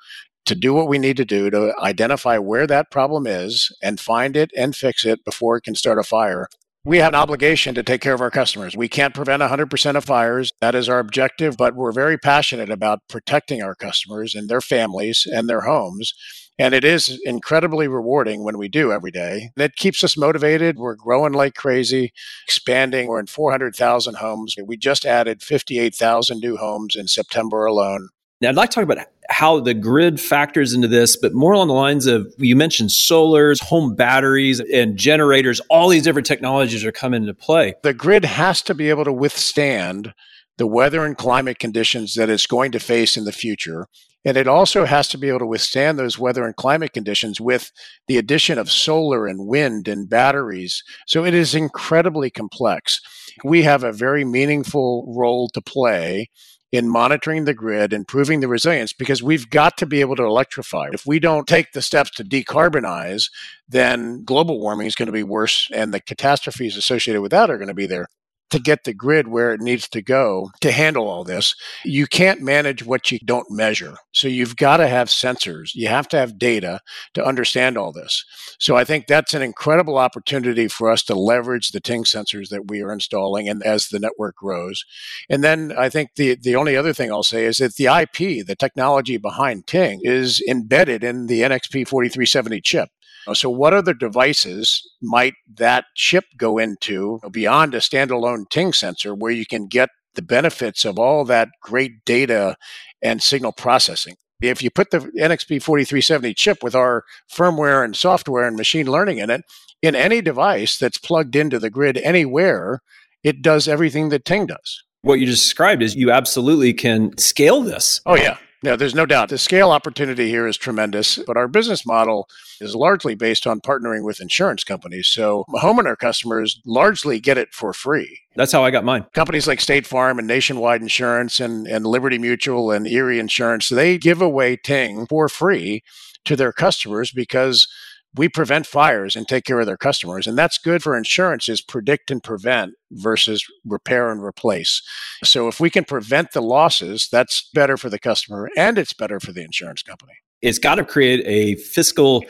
to 0.47 0.55
do 0.55 0.73
what 0.73 0.87
we 0.87 1.01
need 1.01 1.17
to 1.17 1.25
do 1.25 1.51
to 1.51 1.75
identify 1.81 2.39
where 2.39 2.69
that 2.69 2.93
problem 2.93 3.27
is 3.27 3.77
and 3.83 3.99
find 3.99 4.37
it 4.37 4.53
and 4.57 4.77
fix 4.77 5.05
it 5.05 5.25
before 5.25 5.57
it 5.57 5.63
can 5.65 5.75
start 5.75 5.99
a 5.99 6.05
fire. 6.05 6.47
We 6.85 6.99
have 6.99 7.11
an 7.11 7.21
obligation 7.21 7.77
to 7.77 7.85
take 7.85 8.01
care 8.01 8.13
of 8.13 8.21
our 8.21 8.31
customers. 8.31 8.77
We 8.77 8.89
can't 8.89 9.15
prevent 9.15 9.41
100% 9.41 9.95
of 9.95 10.05
fires. 10.05 10.53
That 10.61 10.75
is 10.75 10.89
our 10.89 10.99
objective, 10.99 11.57
but 11.57 11.77
we're 11.77 11.93
very 11.93 12.19
passionate 12.19 12.71
about 12.71 13.07
protecting 13.09 13.63
our 13.63 13.77
customers 13.77 14.35
and 14.35 14.49
their 14.49 14.61
families 14.61 15.25
and 15.25 15.49
their 15.49 15.61
homes. 15.61 16.13
And 16.59 16.75
it 16.75 16.83
is 16.83 17.21
incredibly 17.25 17.87
rewarding 17.87 18.43
when 18.43 18.59
we 18.59 18.67
do 18.69 18.91
every 18.91 19.13
day. 19.13 19.51
It 19.57 19.77
keeps 19.77 20.03
us 20.03 20.17
motivated. 20.17 20.77
We're 20.77 20.97
growing 20.97 21.33
like 21.33 21.55
crazy, 21.55 22.13
expanding. 22.49 23.07
We're 23.07 23.21
in 23.21 23.27
400,000 23.27 24.17
homes. 24.17 24.57
We 24.67 24.77
just 24.77 25.07
added 25.07 25.41
58,000 25.41 26.41
new 26.41 26.57
homes 26.57 26.97
in 26.97 27.07
September 27.07 27.65
alone. 27.65 28.09
Now, 28.43 28.49
I'd 28.49 28.57
like 28.57 28.71
to 28.71 28.75
talk 28.75 28.83
about 28.83 29.07
how 29.31 29.61
the 29.61 29.73
grid 29.73 30.21
factors 30.21 30.75
into 30.75 30.89
this, 30.89 31.17
but 31.17 31.33
more 31.33 31.53
along 31.53 31.69
the 31.69 31.75
lines 31.75 32.07
of 32.09 32.35
you 32.39 32.57
mentioned 32.57 32.91
solars, 32.91 33.63
home 33.63 33.95
batteries, 33.95 34.59
and 34.59 34.97
generators. 34.97 35.61
All 35.71 35.89
these 35.89 36.03
different 36.03 36.27
technologies 36.27 36.85
are 36.85 36.91
coming 36.91 37.23
into 37.23 37.35
play. 37.35 37.75
The 37.85 37.95
grid 37.95 38.25
has 38.25 38.61
to 38.63 38.75
be 38.75 38.91
able 38.91 39.05
to 39.05 39.13
withstand 39.13 40.13
the 40.59 40.67
weather 40.67 41.07
and 41.07 41.17
climate 41.17 41.61
conditions 41.61 42.15
that 42.15 42.29
it's 42.29 42.49
going 42.49 42.73
to 42.73 42.81
face 42.81 43.17
in 43.17 43.27
the 43.27 43.33
future. 43.33 43.87
And 44.25 44.37
it 44.37 44.49
also 44.49 44.87
has 44.87 45.07
to 45.11 45.19
be 45.19 45.29
able 45.29 45.39
to 45.39 45.47
withstand 45.47 45.97
those 45.97 46.19
weather 46.19 46.45
and 46.45 46.57
climate 46.57 46.93
conditions 46.93 47.41
with 47.41 47.71
the 48.09 48.19
addition 48.19 48.59
of 48.59 48.73
solar 48.73 49.29
and 49.29 49.47
wind 49.47 49.87
and 49.87 50.11
batteries. 50.11 50.83
So 51.07 51.25
it 51.25 51.33
is 51.33 51.55
incredibly 51.55 52.29
complex. 52.29 53.01
We 53.45 53.63
have 53.63 53.85
a 53.85 53.93
very 53.93 54.25
meaningful 54.25 55.15
role 55.17 55.49
to 55.51 55.61
play 55.61 56.29
in 56.73 56.89
monitoring 56.89 57.45
the 57.45 57.55
grid, 57.55 57.93
improving 57.93 58.41
the 58.41 58.49
resilience, 58.49 58.95
because 58.95 59.23
we've 59.23 59.51
got 59.51 59.77
to 59.77 59.87
be 59.87 60.01
able 60.01 60.17
to 60.17 60.25
electrify. 60.25 60.89
If 60.93 61.07
we 61.07 61.21
don't 61.21 61.47
take 61.47 61.73
the 61.73 61.83
steps 61.83 62.11
to 62.13 62.25
decarbonize, 62.25 63.31
then 63.69 64.25
global 64.25 64.59
warming 64.59 64.87
is 64.87 64.95
going 64.95 65.07
to 65.07 65.13
be 65.13 65.23
worse 65.23 65.69
and 65.73 65.93
the 65.93 66.01
catastrophes 66.01 66.77
associated 66.77 67.21
with 67.21 67.31
that 67.31 67.51
are 67.51 67.59
going 67.59 67.69
to 67.69 67.75
be 67.75 67.87
there 67.87 68.09
to 68.53 68.59
get 68.59 68.85
the 68.85 68.93
grid 68.93 69.29
where 69.29 69.53
it 69.53 69.61
needs 69.61 69.89
to 69.89 70.03
go 70.03 70.51
to 70.61 70.71
handle 70.71 71.09
all 71.09 71.25
this. 71.25 71.55
You 71.85 72.07
can't 72.07 72.43
manage 72.43 72.85
what 72.85 73.11
you 73.11 73.19
don't 73.25 73.51
measure. 73.51 73.97
So 74.13 74.29
you've 74.29 74.57
got 74.57 74.77
to 74.77 74.89
have 74.89 75.09
sensors. 75.09 75.75
You 75.75 75.89
have 75.89 76.07
to 76.09 76.19
have 76.19 76.39
data 76.39 76.81
to 77.15 77.25
understand 77.25 77.79
all 77.79 77.93
this. 77.93 78.25
So 78.59 78.77
I 78.77 78.85
think 78.85 79.07
that's 79.07 79.33
an 79.33 79.41
incredible 79.41 79.97
opportunity 79.97 80.69
for 80.69 80.91
us 80.91 81.03
to 81.05 81.15
leverage 81.15 81.71
the 81.71 81.81
Ting 81.81 82.05
sensors 82.05 82.51
that 82.51 82.69
we 82.69 82.83
are 82.83 82.93
installing 82.93 83.49
and 83.49 83.63
as 83.63 83.89
the 83.89 83.99
network 83.99 84.37
grows. 84.37 84.85
And 85.31 85.43
then 85.43 85.73
I 85.77 85.89
think 85.89 86.11
the 86.17 86.37
the 86.37 86.57
only 86.57 86.77
other 86.77 86.93
thing 86.93 87.11
I'll 87.11 87.23
say 87.23 87.47
is 87.47 87.57
that 87.59 87.77
the 87.77 87.87
IP, 87.87 88.47
the 88.47 88.57
technology 88.57 89.17
behind 89.17 89.67
Ting 89.67 90.01
is 90.03 90.43
embedded 90.47 91.03
in 91.03 91.27
the 91.27 91.41
NXP 91.41 91.89
4370 91.89 92.61
chip. 92.61 92.91
Uh, 93.27 93.35
so, 93.35 93.49
what 93.51 93.75
other 93.75 93.95
devices 93.95 94.89
might 95.01 95.35
that 95.57 95.85
chip 95.95 96.25
go 96.37 96.59
into 96.59 97.21
beyond 97.31 97.75
a 97.75 97.79
standalone 97.79 98.49
Ting 98.51 98.73
sensor 98.73 99.15
where 99.15 99.33
you 99.33 99.47
can 99.47 99.67
get 99.67 99.91
the 100.15 100.23
benefits 100.23 100.85
of 100.85 100.99
all 100.99 101.25
that 101.25 101.49
great 101.63 102.05
data 102.05 102.57
and 103.03 103.23
signal 103.23 103.53
processing? 103.53 104.17
If 104.41 104.63
you 104.63 104.71
put 104.71 104.91
the 104.91 104.99
NXP 104.99 105.63
4370 105.63 106.35
chip 106.35 106.63
with 106.63 106.75
our 106.75 107.05
firmware 107.33 107.85
and 107.85 107.97
software 107.97 108.47
and 108.47 108.57
machine 108.57 108.91
learning 108.91 109.19
in 109.19 109.31
it, 109.31 109.43
in 109.83 109.95
any 109.95 110.21
device 110.21 110.79
that's 110.79 110.99
plugged 110.99 111.37
into 111.37 111.59
the 111.59 111.71
grid 111.71 111.99
anywhere, 111.99 112.81
it 113.23 113.43
does 113.43 113.69
everything 113.69 114.09
that 114.09 114.25
Ting 114.25 114.47
does. 114.47 114.83
What 115.03 115.19
you 115.19 115.27
just 115.27 115.43
described 115.43 115.83
is 115.83 115.97
you 115.97 116.11
absolutely 116.11 116.73
can 116.73 117.17
scale 117.19 117.61
this. 117.63 118.01
Oh, 118.07 118.17
yeah. 118.17 118.39
No, 118.63 118.77
there's 118.77 118.95
no 118.95 119.07
doubt. 119.07 119.29
The 119.29 119.39
scale 119.39 119.71
opportunity 119.71 120.29
here 120.29 120.47
is 120.47 120.57
tremendous, 120.57 121.19
but 121.27 121.37
our 121.37 121.49
business 121.49 121.85
model 121.85 122.29
is 122.61 122.77
largely 122.77 123.17
based 123.17 123.45
on 123.47 123.61
partnering 123.61 124.05
with 124.05 124.21
insurance 124.21 124.63
companies. 124.63 125.09
So 125.09 125.45
homeowner 125.55 125.99
customers 125.99 126.61
largely 126.65 127.19
get 127.19 127.39
it 127.39 127.53
for 127.53 127.73
free. 127.73 128.21
That's 128.37 128.53
how 128.53 128.63
I 128.63 128.71
got 128.71 128.85
mine. 128.85 129.07
Companies 129.15 129.49
like 129.49 129.61
State 129.61 129.87
Farm 129.87 130.19
and 130.19 130.29
Nationwide 130.29 130.81
Insurance 130.81 131.41
and, 131.41 131.67
and 131.67 131.85
Liberty 131.85 132.19
Mutual 132.19 132.71
and 132.71 132.87
Erie 132.87 133.19
Insurance, 133.19 133.69
they 133.69 133.99
give 133.99 134.23
away 134.23 134.57
Ting 134.57 135.07
for 135.07 135.29
free 135.29 135.83
to 136.25 136.37
their 136.37 136.53
customers 136.53 137.11
because 137.11 137.67
we 138.15 138.29
prevent 138.29 138.67
fires 138.67 139.17
and 139.17 139.27
take 139.27 139.45
care 139.45 139.61
of 139.61 139.67
their 139.67 139.77
customers. 139.77 140.27
And 140.27 140.37
that's 140.37 140.59
good 140.59 140.83
for 140.83 140.97
insurance 140.97 141.49
is 141.49 141.61
predict 141.61 142.11
and 142.11 142.23
prevent 142.23 142.75
versus 142.91 143.47
repair 143.65 144.11
and 144.11 144.23
replace. 144.23 144.83
So 145.25 145.49
if 145.49 145.61
we 145.61 145.71
can 145.71 145.85
prevent 145.85 146.33
the 146.33 146.43
losses, 146.43 147.09
that's 147.11 147.49
better 147.55 147.77
for 147.77 147.89
the 147.89 147.99
customer 147.99 148.51
and 148.57 148.79
it's 148.79 148.93
better 148.93 149.19
for 149.19 149.33
the 149.33 149.43
insurance 149.43 149.83
company. 149.83 150.13
It's 150.43 150.59
got 150.59 150.75
to 150.75 150.85
create 150.85 151.23
a 151.25 151.55
fiscal 151.61 152.25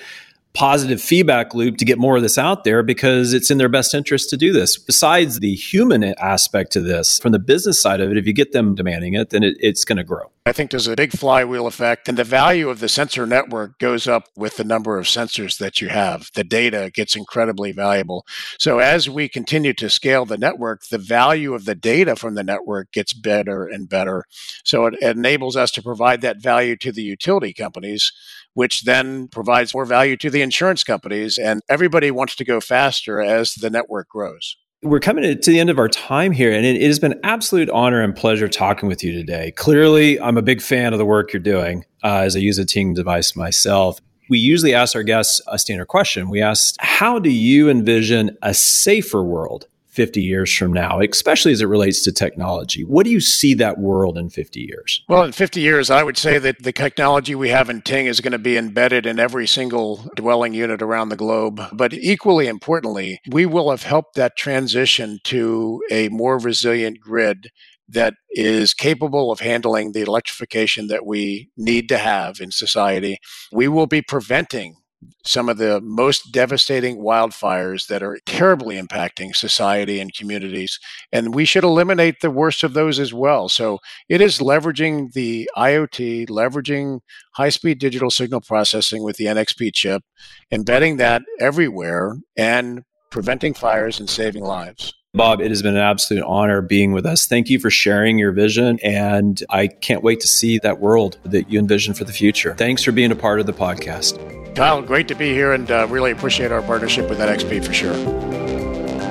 positive 0.54 1.00
feedback 1.00 1.54
loop 1.54 1.76
to 1.78 1.84
get 1.84 1.98
more 1.98 2.16
of 2.16 2.22
this 2.22 2.36
out 2.36 2.64
there 2.64 2.82
because 2.82 3.32
it's 3.32 3.50
in 3.50 3.58
their 3.58 3.68
best 3.68 3.94
interest 3.94 4.28
to 4.30 4.36
do 4.36 4.52
this. 4.52 4.76
Besides 4.76 5.40
the 5.40 5.54
human 5.54 6.04
aspect 6.18 6.72
to 6.72 6.80
this, 6.80 7.18
from 7.18 7.32
the 7.32 7.38
business 7.38 7.80
side 7.80 8.00
of 8.00 8.10
it, 8.10 8.18
if 8.18 8.26
you 8.26 8.32
get 8.32 8.52
them 8.52 8.74
demanding 8.74 9.14
it, 9.14 9.30
then 9.30 9.42
it, 9.42 9.56
it's 9.60 9.84
going 9.84 9.96
to 9.96 10.04
grow. 10.04 10.30
I 10.44 10.50
think 10.50 10.72
there's 10.72 10.88
a 10.88 10.96
big 10.96 11.12
flywheel 11.12 11.68
effect, 11.68 12.08
and 12.08 12.18
the 12.18 12.24
value 12.24 12.68
of 12.68 12.80
the 12.80 12.88
sensor 12.88 13.26
network 13.26 13.78
goes 13.78 14.08
up 14.08 14.24
with 14.36 14.56
the 14.56 14.64
number 14.64 14.98
of 14.98 15.06
sensors 15.06 15.58
that 15.58 15.80
you 15.80 15.88
have. 15.88 16.30
The 16.34 16.42
data 16.42 16.90
gets 16.92 17.14
incredibly 17.14 17.70
valuable. 17.70 18.26
So, 18.58 18.80
as 18.80 19.08
we 19.08 19.28
continue 19.28 19.72
to 19.74 19.88
scale 19.88 20.24
the 20.24 20.36
network, 20.36 20.88
the 20.88 20.98
value 20.98 21.54
of 21.54 21.64
the 21.64 21.76
data 21.76 22.16
from 22.16 22.34
the 22.34 22.42
network 22.42 22.90
gets 22.90 23.12
better 23.12 23.66
and 23.66 23.88
better. 23.88 24.24
So, 24.64 24.86
it 24.86 24.94
enables 25.00 25.56
us 25.56 25.70
to 25.72 25.82
provide 25.82 26.22
that 26.22 26.42
value 26.42 26.74
to 26.78 26.90
the 26.90 27.02
utility 27.02 27.52
companies 27.52 28.12
which 28.54 28.82
then 28.82 29.28
provides 29.28 29.74
more 29.74 29.84
value 29.84 30.16
to 30.18 30.30
the 30.30 30.42
insurance 30.42 30.84
companies. 30.84 31.38
And 31.38 31.60
everybody 31.68 32.10
wants 32.10 32.36
to 32.36 32.44
go 32.44 32.60
faster 32.60 33.20
as 33.20 33.54
the 33.54 33.70
network 33.70 34.08
grows. 34.08 34.56
We're 34.84 35.00
coming 35.00 35.22
to 35.22 35.50
the 35.50 35.60
end 35.60 35.70
of 35.70 35.78
our 35.78 35.88
time 35.88 36.32
here, 36.32 36.50
and 36.50 36.66
it 36.66 36.82
has 36.82 36.98
been 36.98 37.14
absolute 37.22 37.70
honor 37.70 38.02
and 38.02 38.16
pleasure 38.16 38.48
talking 38.48 38.88
with 38.88 39.04
you 39.04 39.12
today. 39.12 39.52
Clearly, 39.52 40.20
I'm 40.20 40.36
a 40.36 40.42
big 40.42 40.60
fan 40.60 40.92
of 40.92 40.98
the 40.98 41.04
work 41.04 41.32
you're 41.32 41.40
doing 41.40 41.84
uh, 42.02 42.22
as 42.24 42.34
I 42.34 42.40
use 42.40 42.58
a 42.58 42.64
Ting 42.64 42.92
device 42.92 43.36
myself. 43.36 44.00
We 44.28 44.40
usually 44.40 44.74
ask 44.74 44.96
our 44.96 45.04
guests 45.04 45.40
a 45.46 45.56
standard 45.56 45.86
question. 45.86 46.30
We 46.30 46.42
ask, 46.42 46.74
How 46.80 47.20
do 47.20 47.30
you 47.30 47.70
envision 47.70 48.36
a 48.42 48.54
safer 48.54 49.22
world 49.22 49.68
50 49.92 50.22
years 50.22 50.52
from 50.52 50.72
now, 50.72 51.00
especially 51.00 51.52
as 51.52 51.60
it 51.60 51.66
relates 51.66 52.02
to 52.04 52.12
technology? 52.12 52.82
What 52.82 53.04
do 53.04 53.10
you 53.10 53.20
see 53.20 53.52
that 53.54 53.78
world 53.78 54.16
in 54.16 54.30
50 54.30 54.60
years? 54.60 55.04
Well, 55.06 55.22
in 55.22 55.32
50 55.32 55.60
years, 55.60 55.90
I 55.90 56.02
would 56.02 56.16
say 56.16 56.38
that 56.38 56.62
the 56.62 56.72
technology 56.72 57.34
we 57.34 57.50
have 57.50 57.68
in 57.68 57.82
Ting 57.82 58.06
is 58.06 58.20
going 58.20 58.32
to 58.32 58.38
be 58.38 58.56
embedded 58.56 59.04
in 59.04 59.20
every 59.20 59.46
single 59.46 60.10
dwelling 60.16 60.54
unit 60.54 60.80
around 60.80 61.10
the 61.10 61.16
globe. 61.16 61.60
But 61.74 61.92
equally 61.92 62.46
importantly, 62.46 63.20
we 63.30 63.44
will 63.44 63.70
have 63.70 63.82
helped 63.82 64.14
that 64.16 64.36
transition 64.36 65.20
to 65.24 65.82
a 65.90 66.08
more 66.08 66.38
resilient 66.38 66.98
grid 67.00 67.50
that 67.88 68.14
is 68.30 68.72
capable 68.72 69.30
of 69.30 69.40
handling 69.40 69.92
the 69.92 70.00
electrification 70.00 70.86
that 70.86 71.04
we 71.04 71.50
need 71.56 71.88
to 71.90 71.98
have 71.98 72.40
in 72.40 72.50
society. 72.50 73.18
We 73.52 73.68
will 73.68 73.86
be 73.86 74.00
preventing 74.00 74.76
some 75.24 75.48
of 75.48 75.58
the 75.58 75.80
most 75.80 76.32
devastating 76.32 76.98
wildfires 76.98 77.86
that 77.86 78.02
are 78.02 78.18
terribly 78.26 78.80
impacting 78.80 79.34
society 79.34 80.00
and 80.00 80.14
communities. 80.14 80.78
And 81.12 81.34
we 81.34 81.44
should 81.44 81.64
eliminate 81.64 82.20
the 82.20 82.30
worst 82.30 82.64
of 82.64 82.74
those 82.74 82.98
as 82.98 83.12
well. 83.12 83.48
So 83.48 83.78
it 84.08 84.20
is 84.20 84.38
leveraging 84.38 85.12
the 85.12 85.48
IoT, 85.56 86.28
leveraging 86.28 87.00
high 87.34 87.50
speed 87.50 87.78
digital 87.78 88.10
signal 88.10 88.40
processing 88.40 89.02
with 89.02 89.16
the 89.16 89.26
NXP 89.26 89.72
chip, 89.74 90.02
embedding 90.50 90.96
that 90.96 91.22
everywhere, 91.40 92.16
and 92.36 92.82
preventing 93.10 93.54
fires 93.54 94.00
and 94.00 94.08
saving 94.08 94.42
lives. 94.42 94.92
Bob, 95.14 95.42
it 95.42 95.50
has 95.50 95.60
been 95.60 95.76
an 95.76 95.82
absolute 95.82 96.24
honor 96.24 96.62
being 96.62 96.92
with 96.92 97.04
us. 97.04 97.26
Thank 97.26 97.50
you 97.50 97.58
for 97.58 97.68
sharing 97.68 98.18
your 98.18 98.32
vision, 98.32 98.78
and 98.82 99.42
I 99.50 99.66
can't 99.66 100.02
wait 100.02 100.20
to 100.20 100.26
see 100.26 100.58
that 100.60 100.80
world 100.80 101.18
that 101.24 101.50
you 101.50 101.58
envision 101.58 101.92
for 101.92 102.04
the 102.04 102.14
future. 102.14 102.54
Thanks 102.54 102.82
for 102.82 102.92
being 102.92 103.12
a 103.12 103.14
part 103.14 103.38
of 103.38 103.44
the 103.44 103.52
podcast. 103.52 104.16
Kyle, 104.56 104.80
great 104.80 105.08
to 105.08 105.14
be 105.14 105.34
here 105.34 105.52
and 105.52 105.70
uh, 105.70 105.86
really 105.90 106.12
appreciate 106.12 106.50
our 106.50 106.62
partnership 106.62 107.10
with 107.10 107.18
NXP 107.18 107.62
for 107.62 107.74
sure. 107.74 107.94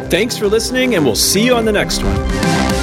Thanks 0.10 0.36
for 0.36 0.48
listening, 0.48 0.96
and 0.96 1.06
we'll 1.06 1.16
see 1.16 1.46
you 1.46 1.54
on 1.54 1.66
the 1.66 1.72
next 1.72 2.02
one. 2.02 2.81